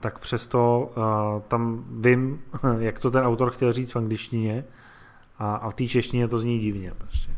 tak 0.00 0.18
přesto 0.18 0.92
uh, 0.96 1.42
tam 1.48 1.84
vím, 2.00 2.42
jak 2.78 2.98
to 2.98 3.10
ten 3.10 3.24
autor 3.24 3.50
chtěl 3.50 3.72
říct 3.72 3.92
v 3.92 3.96
angličtině 3.96 4.64
a, 5.38 5.54
a 5.54 5.70
v 5.70 5.74
té 5.74 5.88
češtině 5.88 6.28
to 6.28 6.38
zní 6.38 6.58
divně. 6.58 6.92
Prostě. 6.98 7.30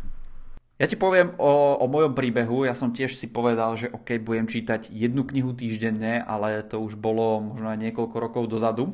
Ja 0.81 0.91
ti 0.91 0.99
poviem 0.99 1.31
o, 1.39 1.79
o 1.79 1.87
mojom 1.87 2.11
príbehu. 2.11 2.67
Ja 2.67 2.75
som 2.75 2.91
tiež 2.91 3.15
si 3.15 3.31
povedal, 3.31 3.79
že 3.79 3.95
OK, 3.95 4.19
budem 4.19 4.51
čítať 4.51 4.91
jednu 4.91 5.23
knihu 5.23 5.55
týždenne, 5.55 6.19
ale 6.27 6.67
to 6.67 6.83
už 6.83 6.99
bolo 6.99 7.39
možno 7.39 7.71
aj 7.71 7.79
niekoľko 7.79 8.17
rokov 8.19 8.51
dozadu 8.51 8.91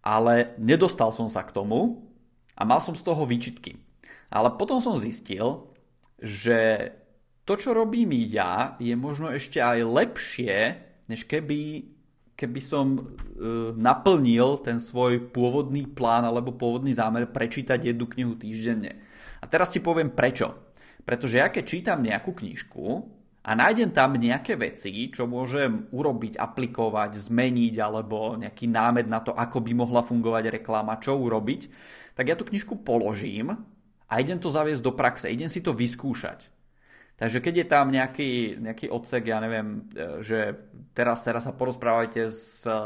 ale 0.00 0.56
nedostal 0.56 1.12
som 1.12 1.28
sa 1.28 1.44
k 1.44 1.52
tomu 1.52 2.08
a 2.56 2.64
mal 2.64 2.80
som 2.80 2.96
z 2.96 3.04
toho 3.04 3.28
výčitky. 3.28 3.76
Ale 4.32 4.56
potom 4.56 4.80
som 4.80 4.96
zistil, 4.96 5.68
že 6.20 6.92
to, 7.44 7.52
čo 7.56 7.74
robím 7.74 8.14
ja, 8.30 8.76
je 8.78 8.94
možno 8.94 9.32
ešte 9.32 9.58
aj 9.58 9.78
lepšie, 9.82 10.56
než 11.10 11.26
keby, 11.26 11.90
keby 12.38 12.60
som 12.62 12.94
e, 12.94 13.02
naplnil 13.74 14.62
ten 14.62 14.78
svoj 14.78 15.32
pôvodný 15.34 15.90
plán 15.90 16.22
alebo 16.22 16.54
pôvodný 16.54 16.94
zámer 16.94 17.26
prečítať 17.26 17.90
jednu 17.90 18.06
knihu 18.06 18.34
týždenne. 18.38 19.02
A 19.40 19.44
teraz 19.48 19.72
ti 19.72 19.80
poviem 19.82 20.12
prečo. 20.12 20.70
Pretože 21.00 21.40
ja 21.40 21.48
keď 21.48 21.64
čítam 21.64 22.04
nejakú 22.04 22.36
knižku, 22.36 22.86
a 23.40 23.56
nájdem 23.56 23.88
tam 23.88 24.20
nejaké 24.20 24.52
veci, 24.60 25.08
čo 25.08 25.24
môžem 25.24 25.88
urobiť, 25.96 26.36
aplikovať, 26.36 27.16
zmeniť 27.16 27.74
alebo 27.80 28.36
nejaký 28.36 28.68
námed 28.68 29.08
na 29.08 29.24
to, 29.24 29.32
ako 29.32 29.64
by 29.64 29.72
mohla 29.72 30.04
fungovať 30.04 30.60
reklama, 30.60 31.00
čo 31.00 31.16
urobiť, 31.16 31.72
tak 32.12 32.28
ja 32.28 32.36
tú 32.36 32.44
knižku 32.44 32.84
položím 32.84 33.56
a 34.04 34.12
idem 34.20 34.36
to 34.36 34.52
zaviesť 34.52 34.84
do 34.84 34.92
praxe, 34.92 35.32
idem 35.32 35.48
si 35.48 35.64
to 35.64 35.72
vyskúšať. 35.72 36.59
Takže 37.20 37.44
keď 37.44 37.54
je 37.60 37.66
tam 37.68 37.92
nejaký, 37.92 38.30
nejaký 38.64 38.88
odsek, 38.88 39.28
ja 39.28 39.44
neviem, 39.44 39.84
e, 39.92 40.24
že 40.24 40.56
teraz, 40.96 41.20
teraz 41.20 41.44
sa 41.44 41.52
porozprávajte 41.52 42.32
s, 42.32 42.64
e, 42.64 42.80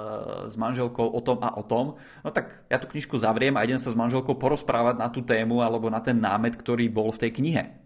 s 0.51 0.59
manželkou 0.59 1.07
o 1.07 1.21
tom 1.23 1.39
a 1.39 1.55
o 1.55 1.63
tom, 1.63 1.95
no 2.27 2.29
tak 2.35 2.67
ja 2.67 2.83
tú 2.83 2.91
knižku 2.91 3.15
zavriem 3.15 3.55
a 3.55 3.63
idem 3.63 3.79
sa 3.79 3.95
s 3.95 3.97
manželkou 3.97 4.35
porozprávať 4.35 4.99
na 4.99 5.07
tú 5.07 5.23
tému 5.23 5.63
alebo 5.63 5.87
na 5.87 6.03
ten 6.03 6.19
námet, 6.19 6.59
ktorý 6.59 6.91
bol 6.91 7.15
v 7.15 7.21
tej 7.23 7.31
knihe. 7.31 7.79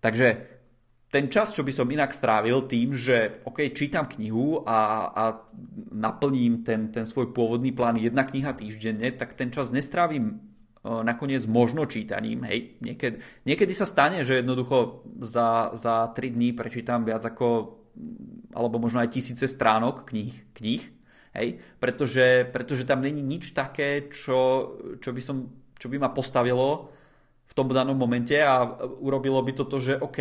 Takže 0.00 0.56
ten 1.12 1.28
čas, 1.28 1.52
čo 1.52 1.60
by 1.60 1.72
som 1.76 1.92
inak 1.92 2.16
strávil 2.16 2.64
tým, 2.64 2.96
že 2.96 3.44
OK, 3.44 3.68
čítam 3.76 4.08
knihu 4.08 4.64
a, 4.64 5.12
a 5.12 5.24
naplním 5.92 6.64
ten, 6.64 6.88
ten 6.88 7.04
svoj 7.04 7.36
pôvodný 7.36 7.76
plán 7.76 8.00
jedna 8.00 8.24
kniha 8.24 8.56
týždenne, 8.56 9.12
tak 9.20 9.36
ten 9.36 9.52
čas 9.52 9.68
nestrávim 9.68 10.47
nakoniec 11.04 11.44
možno 11.44 11.84
čítaním. 11.84 12.44
Hej, 12.46 12.80
niekedy, 12.80 13.20
niekedy 13.44 13.72
sa 13.74 13.84
stane, 13.84 14.24
že 14.24 14.40
jednoducho 14.40 15.04
za, 15.20 15.72
za 15.76 16.10
3 16.12 16.34
dní 16.34 16.54
prečítam 16.54 17.04
viac 17.04 17.24
ako 17.24 17.76
alebo 18.54 18.78
možno 18.78 19.02
aj 19.02 19.10
tisíce 19.10 19.50
stránok 19.50 20.06
kníh, 20.06 20.54
kníh 20.54 20.86
hej, 21.34 21.58
pretože, 21.82 22.46
pretože 22.54 22.86
tam 22.86 23.02
není 23.02 23.18
nič 23.18 23.50
také, 23.50 24.06
čo, 24.06 24.70
čo, 25.02 25.10
by 25.10 25.18
som, 25.18 25.50
čo 25.74 25.90
by 25.90 25.98
ma 25.98 26.14
postavilo 26.14 26.94
v 27.50 27.52
tom 27.58 27.66
danom 27.74 27.98
momente 27.98 28.38
a 28.38 28.62
urobilo 29.02 29.42
by 29.42 29.50
to 29.50 29.66
to, 29.66 29.78
že 29.82 29.94
OK, 29.98 30.18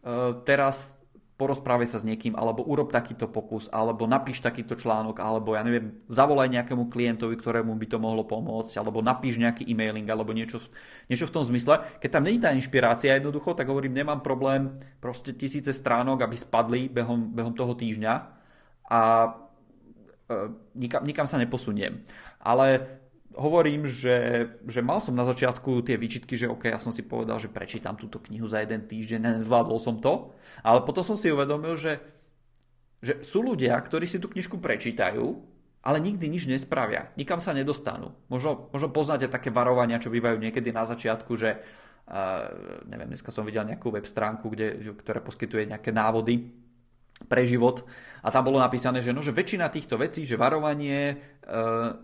Eh, 0.00 0.32
teraz 0.48 0.96
porozprávaj 1.40 1.88
sa 1.88 1.96
s 1.96 2.04
niekým, 2.04 2.36
alebo 2.36 2.60
urob 2.60 2.92
takýto 2.92 3.24
pokus, 3.32 3.72
alebo 3.72 4.04
napíš 4.04 4.44
takýto 4.44 4.76
článok, 4.76 5.16
alebo 5.24 5.56
ja 5.56 5.64
neviem, 5.64 6.04
zavolaj 6.12 6.52
nejakému 6.52 6.92
klientovi, 6.92 7.40
ktorému 7.40 7.72
by 7.72 7.86
to 7.88 7.96
mohlo 7.96 8.28
pomôcť, 8.28 8.76
alebo 8.76 9.00
napíš 9.00 9.40
nejaký 9.40 9.64
e-mailing, 9.64 10.04
alebo 10.12 10.36
niečo, 10.36 10.60
niečo 11.08 11.24
v 11.24 11.34
tom 11.40 11.44
zmysle. 11.48 11.80
Keď 12.04 12.10
tam 12.12 12.28
není 12.28 12.36
tá 12.36 12.52
inšpirácia 12.52 13.16
jednoducho, 13.16 13.56
tak 13.56 13.72
hovorím, 13.72 13.96
nemám 13.96 14.20
problém 14.20 14.76
proste 15.00 15.32
tisíce 15.32 15.72
stránok, 15.72 16.20
aby 16.20 16.36
spadli 16.36 16.92
behom, 16.92 17.32
behom 17.32 17.56
toho 17.56 17.72
týždňa 17.72 18.14
a 18.92 19.00
e, 20.28 20.36
nikam, 20.76 21.00
nikam 21.08 21.24
sa 21.24 21.40
neposuniem. 21.40 22.04
Ale 22.44 23.00
hovorím, 23.34 23.86
že, 23.86 24.48
že 24.66 24.80
mal 24.80 24.98
som 24.98 25.14
na 25.14 25.26
začiatku 25.26 25.82
tie 25.84 25.98
výčitky, 25.98 26.38
že 26.38 26.50
OK, 26.50 26.70
ja 26.70 26.82
som 26.82 26.94
si 26.94 27.04
povedal, 27.04 27.36
že 27.38 27.52
prečítam 27.52 27.98
túto 27.98 28.18
knihu 28.30 28.48
za 28.48 28.62
jeden 28.62 28.86
týždeň, 28.86 29.42
nezvládol 29.42 29.78
som 29.78 29.98
to, 29.98 30.32
ale 30.64 30.82
potom 30.82 31.02
som 31.02 31.18
si 31.18 31.30
uvedomil, 31.30 31.74
že 31.78 31.98
Že 33.00 33.24
sú 33.24 33.40
ľudia, 33.40 33.80
ktorí 33.80 34.04
si 34.04 34.20
tú 34.20 34.28
knižku 34.28 34.60
prečítajú, 34.60 35.24
ale 35.80 36.04
nikdy 36.04 36.28
nič 36.28 36.44
nespravia. 36.44 37.08
Nikam 37.16 37.40
sa 37.40 37.56
nedostanú. 37.56 38.12
Možno, 38.28 38.68
možno 38.76 38.92
poznáte 38.92 39.24
také 39.24 39.48
varovania, 39.48 39.96
čo 39.96 40.12
bývajú 40.12 40.36
niekedy 40.36 40.68
na 40.68 40.84
začiatku, 40.84 41.32
že 41.32 41.56
uh, 41.56 42.44
neviem, 42.84 43.08
dneska 43.08 43.32
som 43.32 43.48
videl 43.48 43.64
nejakú 43.64 43.88
web 43.88 44.04
stránku, 44.04 44.52
kde, 44.52 44.92
ktorá 45.00 45.24
poskytuje 45.24 45.72
nejaké 45.72 45.96
návody 45.96 46.52
pre 47.24 47.48
život 47.48 47.88
a 48.20 48.28
tam 48.28 48.44
bolo 48.44 48.60
napísané, 48.60 49.00
že, 49.00 49.16
no, 49.16 49.24
že 49.24 49.32
väčšina 49.32 49.72
týchto 49.72 49.96
vecí, 49.96 50.28
že 50.28 50.36
varovanie 50.36 51.16
uh, 51.48 51.96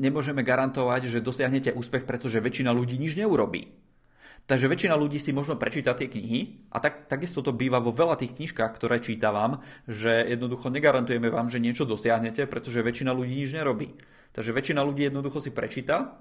nemôžeme 0.00 0.40
garantovať, 0.40 1.12
že 1.12 1.20
dosiahnete 1.20 1.76
úspech, 1.76 2.08
pretože 2.08 2.40
väčšina 2.40 2.72
ľudí 2.72 2.96
nič 2.96 3.20
neurobí. 3.20 3.68
Takže 4.48 4.66
väčšina 4.66 4.96
ľudí 4.96 5.20
si 5.20 5.30
možno 5.30 5.54
prečíta 5.60 5.94
tie 5.94 6.10
knihy 6.10 6.66
a 6.74 6.82
tak, 6.82 7.06
takisto 7.06 7.44
to 7.44 7.54
býva 7.54 7.78
vo 7.78 7.94
veľa 7.94 8.18
tých 8.18 8.34
knižkách, 8.34 8.72
ktoré 8.74 8.98
čítavam, 8.98 9.62
že 9.86 10.10
jednoducho 10.26 10.72
negarantujeme 10.72 11.30
vám, 11.30 11.46
že 11.52 11.62
niečo 11.62 11.86
dosiahnete, 11.86 12.50
pretože 12.50 12.82
väčšina 12.82 13.14
ľudí 13.14 13.36
nič 13.36 13.54
nerobí. 13.54 13.94
Takže 14.34 14.50
väčšina 14.50 14.82
ľudí 14.82 15.06
jednoducho 15.06 15.38
si 15.38 15.54
prečíta, 15.54 16.18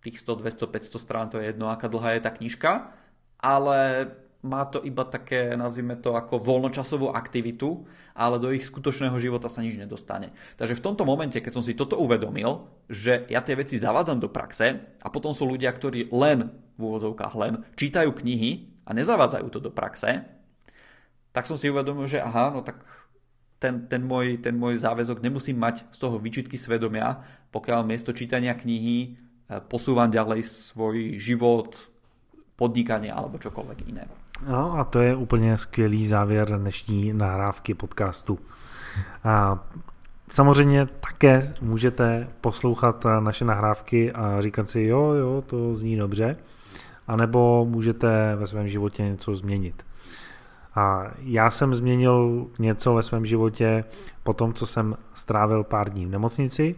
tých 0.00 0.16
100, 0.16 0.40
200, 0.40 0.72
500 0.72 0.96
strán, 0.96 1.28
to 1.28 1.36
je 1.42 1.52
jedno, 1.52 1.68
aká 1.68 1.92
dlhá 1.92 2.16
je 2.16 2.24
tá 2.24 2.32
knižka, 2.32 2.96
ale 3.36 4.08
má 4.40 4.64
to 4.64 4.80
iba 4.80 5.04
také, 5.04 5.52
nazvime 5.52 6.00
to 6.00 6.16
ako 6.16 6.40
voľnočasovú 6.40 7.12
aktivitu, 7.12 7.84
ale 8.16 8.40
do 8.40 8.48
ich 8.48 8.64
skutočného 8.64 9.16
života 9.20 9.52
sa 9.52 9.60
nič 9.60 9.76
nedostane. 9.76 10.32
Takže 10.56 10.80
v 10.80 10.84
tomto 10.84 11.04
momente, 11.04 11.36
keď 11.36 11.60
som 11.60 11.64
si 11.64 11.76
toto 11.76 12.00
uvedomil, 12.00 12.64
že 12.88 13.28
ja 13.28 13.44
tie 13.44 13.52
veci 13.52 13.76
zavádzam 13.76 14.16
do 14.16 14.32
praxe 14.32 14.80
a 14.96 15.08
potom 15.12 15.36
sú 15.36 15.44
ľudia, 15.44 15.68
ktorí 15.68 16.08
len 16.08 16.48
v 16.76 16.80
úvodzovkách 16.80 17.34
len 17.36 17.54
čítajú 17.76 18.16
knihy 18.16 18.80
a 18.88 18.96
nezavádzajú 18.96 19.46
to 19.52 19.60
do 19.60 19.70
praxe, 19.70 20.24
tak 21.30 21.44
som 21.44 21.60
si 21.60 21.68
uvedomil, 21.68 22.08
že 22.08 22.24
aha, 22.24 22.50
no 22.50 22.64
tak 22.64 22.80
ten, 23.60 23.86
ten, 23.92 24.00
môj, 24.00 24.40
ten 24.40 24.56
môj 24.56 24.80
záväzok 24.80 25.20
nemusím 25.20 25.60
mať 25.60 25.84
z 25.92 25.98
toho 26.00 26.16
výčitky 26.16 26.56
svedomia, 26.56 27.20
pokiaľ 27.52 27.84
miesto 27.84 28.16
čítania 28.16 28.56
knihy 28.56 28.96
e, 29.04 29.08
posúvam 29.68 30.08
ďalej 30.08 30.48
svoj 30.48 31.20
život, 31.20 31.76
podnikanie 32.56 33.12
alebo 33.12 33.36
čokoľvek 33.36 33.78
iné. 33.88 34.08
No 34.48 34.78
a 34.78 34.84
to 34.84 34.98
je 34.98 35.16
úplně 35.16 35.58
skvělý 35.58 36.06
závěr 36.06 36.58
dnešní 36.58 37.12
nahrávky 37.12 37.74
podcastu. 37.74 38.38
A 39.24 39.64
samozřejmě 40.28 40.86
také 40.86 41.54
můžete 41.60 42.28
poslouchat 42.40 43.06
naše 43.20 43.44
nahrávky 43.44 44.12
a 44.12 44.40
říkat 44.40 44.68
si, 44.68 44.82
jo, 44.82 45.02
jo, 45.12 45.44
to 45.46 45.76
zní 45.76 45.96
dobře, 45.96 46.36
anebo 47.08 47.64
můžete 47.64 48.36
ve 48.36 48.46
svém 48.46 48.68
životě 48.68 49.02
něco 49.02 49.34
změnit. 49.34 49.86
A 50.74 51.04
já 51.18 51.50
jsem 51.50 51.74
změnil 51.74 52.46
něco 52.58 52.94
ve 52.94 53.02
svém 53.02 53.26
životě 53.26 53.84
po 54.22 54.32
tom, 54.32 54.52
co 54.52 54.66
jsem 54.66 54.96
strávil 55.14 55.64
pár 55.64 55.90
dní 55.90 56.06
v 56.06 56.10
nemocnici, 56.10 56.74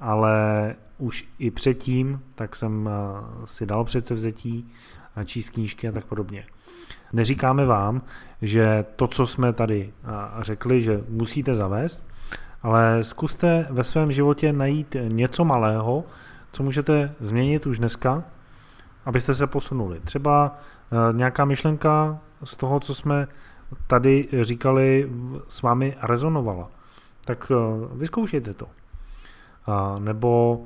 ale 0.00 0.74
už 1.00 1.28
i 1.38 1.50
předtím, 1.50 2.22
tak 2.34 2.56
jsem 2.56 2.88
eh, 2.88 3.46
si 3.46 3.66
dal 3.66 3.84
předsevzetí 3.84 4.68
číst 5.24 5.50
knížky 5.50 5.88
a 5.88 5.92
tak 5.92 6.04
podobně. 6.04 6.46
Neříkáme 7.12 7.64
vám, 7.64 8.02
že 8.42 8.84
to, 8.96 9.06
co 9.06 9.26
jsme 9.26 9.52
tady 9.52 9.92
řekli, 10.40 10.82
že 10.82 11.04
musíte 11.08 11.54
zavést, 11.54 12.02
ale 12.62 13.04
zkuste 13.04 13.66
ve 13.70 13.84
svém 13.84 14.12
životě 14.12 14.52
najít 14.52 14.96
něco 15.08 15.44
malého, 15.44 16.04
co 16.52 16.62
můžete 16.62 17.14
změnit 17.20 17.66
už 17.66 17.78
dneska, 17.78 18.24
abyste 19.04 19.34
se 19.34 19.46
posunuli. 19.46 20.00
Třeba 20.00 20.58
nějaká 21.12 21.44
myšlenka 21.44 22.18
z 22.44 22.56
toho, 22.56 22.80
co 22.80 22.94
jsme 22.94 23.28
tady 23.86 24.28
říkali, 24.40 25.10
s 25.48 25.62
vámi 25.62 25.96
rezonovala. 26.02 26.68
Tak 27.24 27.52
vyzkoušejte 27.92 28.54
to. 28.54 28.66
Nebo 29.98 30.60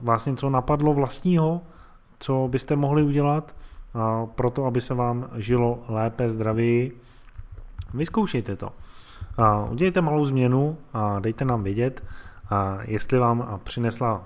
vás 0.00 0.26
něco 0.26 0.50
napadlo 0.50 0.94
vlastního, 0.94 1.62
co 2.18 2.48
byste 2.50 2.76
mohli 2.76 3.02
udělat, 3.02 3.56
pro 4.34 4.50
to, 4.50 4.64
aby 4.64 4.80
se 4.80 4.94
vám 4.94 5.28
žilo 5.36 5.78
lépe, 5.88 6.28
zdravěji. 6.28 7.00
Vyzkoušejte 7.94 8.56
to. 8.56 8.72
Udělejte 9.70 10.00
malou 10.00 10.24
změnu 10.24 10.78
a 10.92 11.20
dejte 11.20 11.44
nám 11.44 11.62
vědět, 11.62 12.04
jestli 12.82 13.18
vám 13.18 13.60
přinesla 13.64 14.22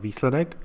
výsledek 0.00 0.56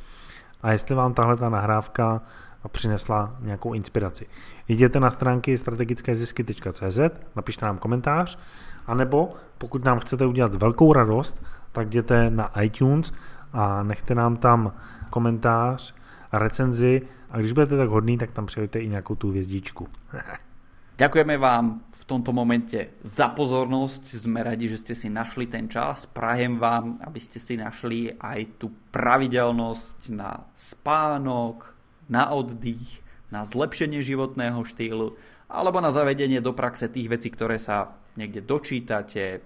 a 0.61 0.71
jestli 0.71 0.95
vám 0.95 1.13
tahle 1.13 1.37
ta 1.37 1.49
nahrávka 1.49 2.21
přinesla 2.67 3.35
nějakou 3.39 3.73
inspiraci. 3.73 4.27
Jděte 4.67 4.99
na 4.99 5.11
stránky 5.11 5.57
strategickézisky.cz, 5.57 6.99
napište 7.35 7.65
nám 7.65 7.77
komentář, 7.77 8.39
anebo 8.87 9.29
pokud 9.57 9.85
nám 9.85 9.99
chcete 9.99 10.25
udělat 10.25 10.53
velkou 10.53 10.93
radost, 10.93 11.43
tak 11.71 11.87
jděte 11.87 12.29
na 12.29 12.61
iTunes 12.61 13.13
a 13.53 13.83
nechte 13.83 14.15
nám 14.15 14.37
tam 14.37 14.73
komentář 15.09 15.93
a 16.31 16.39
recenzi 16.39 17.01
a 17.31 17.37
když 17.37 17.53
budete 17.53 17.77
tak 17.77 17.89
hodný, 17.89 18.17
tak 18.17 18.31
tam 18.31 18.45
přijďte 18.45 18.79
i 18.79 18.87
nějakou 18.87 19.15
tu 19.15 19.29
hvězdičku. 19.29 19.87
Ďakujeme 20.93 21.41
vám 21.41 21.81
v 21.89 22.03
tomto 22.05 22.29
momente 22.29 22.93
za 23.01 23.33
pozornosť. 23.33 24.13
Sme 24.13 24.45
radi, 24.45 24.69
že 24.69 24.77
ste 24.77 24.93
si 24.93 25.09
našli 25.09 25.49
ten 25.49 25.65
čas. 25.65 26.05
Prajem 26.05 26.61
vám, 26.61 27.01
aby 27.01 27.17
ste 27.17 27.41
si 27.41 27.57
našli 27.57 28.13
aj 28.13 28.61
tú 28.61 28.69
pravidelnosť 28.93 30.13
na 30.13 30.45
spánok, 30.53 31.73
na 32.13 32.29
oddych, 32.29 33.01
na 33.33 33.41
zlepšenie 33.41 34.05
životného 34.05 34.61
štýlu 34.61 35.17
alebo 35.49 35.81
na 35.81 35.89
zavedenie 35.89 36.45
do 36.45 36.53
praxe 36.53 36.85
tých 36.85 37.09
vecí, 37.09 37.33
ktoré 37.33 37.57
sa 37.57 37.97
niekde 38.13 38.45
dočítate, 38.45 39.41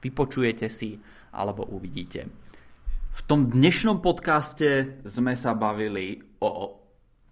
vypočujete 0.00 0.72
si 0.72 0.96
alebo 1.36 1.68
uvidíte. 1.68 2.41
V 3.12 3.20
tom 3.28 3.44
dnešnom 3.44 4.00
podcaste 4.00 4.96
sme 5.04 5.36
sa 5.36 5.52
bavili 5.52 6.16
o 6.40 6.80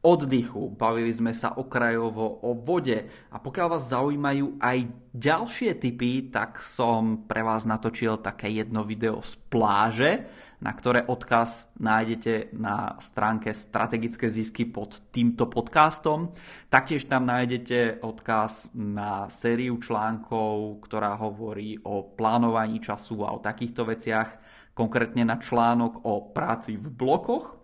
oddychu, 0.05 0.77
bavili 0.77 1.09
sme 1.09 1.33
sa 1.33 1.57
okrajovo 1.57 2.45
o 2.45 2.53
vode 2.53 3.09
a 3.33 3.41
pokiaľ 3.41 3.67
vás 3.73 3.89
zaujímajú 3.89 4.61
aj 4.61 4.77
ďalšie 5.17 5.81
typy, 5.81 6.29
tak 6.29 6.61
som 6.61 7.25
pre 7.25 7.41
vás 7.41 7.65
natočil 7.65 8.21
také 8.21 8.53
jedno 8.53 8.85
video 8.85 9.25
z 9.25 9.41
pláže, 9.49 10.29
na 10.61 10.77
ktoré 10.77 11.09
odkaz 11.09 11.73
nájdete 11.81 12.53
na 12.61 13.01
stránke 13.01 13.57
strategické 13.57 14.29
zisky 14.29 14.69
pod 14.69 15.01
týmto 15.09 15.49
podcastom. 15.49 16.37
Taktiež 16.69 17.09
tam 17.09 17.25
nájdete 17.25 18.05
odkaz 18.05 18.77
na 18.77 19.33
sériu 19.33 19.81
článkov, 19.81 20.85
ktorá 20.85 21.17
hovorí 21.17 21.81
o 21.89 22.05
plánovaní 22.05 22.85
času 22.85 23.25
a 23.25 23.33
o 23.33 23.41
takýchto 23.41 23.89
veciach, 23.89 24.60
konkrétne 24.81 25.29
na 25.29 25.37
článok 25.37 26.09
o 26.09 26.33
práci 26.33 26.81
v 26.81 26.89
blokoch, 26.89 27.61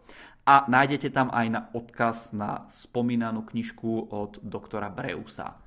a 0.46 0.62
nájdete 0.70 1.10
tam 1.10 1.26
aj 1.34 1.46
na 1.50 1.60
odkaz 1.74 2.30
na 2.30 2.70
spomínanú 2.70 3.42
knižku 3.42 4.14
od 4.14 4.38
doktora 4.46 4.94
Breusa. 4.94 5.58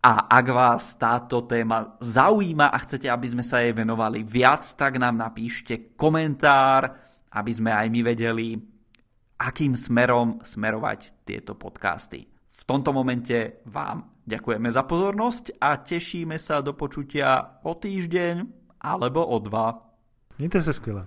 A 0.00 0.12
ak 0.32 0.46
vás 0.48 0.96
táto 0.96 1.44
téma 1.44 1.96
zaujíma 2.00 2.72
a 2.72 2.78
chcete, 2.80 3.04
aby 3.04 3.26
sme 3.28 3.44
sa 3.44 3.60
jej 3.60 3.76
venovali 3.76 4.24
viac, 4.24 4.64
tak 4.80 4.96
nám 4.96 5.20
napíšte 5.20 5.92
komentár, 5.92 6.88
aby 7.36 7.52
sme 7.52 7.72
aj 7.72 7.86
my 7.92 8.00
vedeli, 8.00 8.56
akým 9.44 9.76
smerom 9.76 10.40
smerovať 10.40 11.24
tieto 11.28 11.52
podcasty. 11.52 12.24
V 12.52 12.62
tomto 12.64 12.96
momente 12.96 13.60
vám 13.68 14.24
ďakujeme 14.24 14.72
za 14.72 14.88
pozornosť 14.88 15.60
a 15.60 15.76
tešíme 15.76 16.40
sa 16.40 16.64
do 16.64 16.72
počutia 16.72 17.60
o 17.60 17.76
týždeň 17.76 18.40
alebo 18.80 19.20
o 19.20 19.36
dva. 19.36 19.84
Mějte 20.38 20.62
se 20.62 20.72
skvěle. 20.72 21.06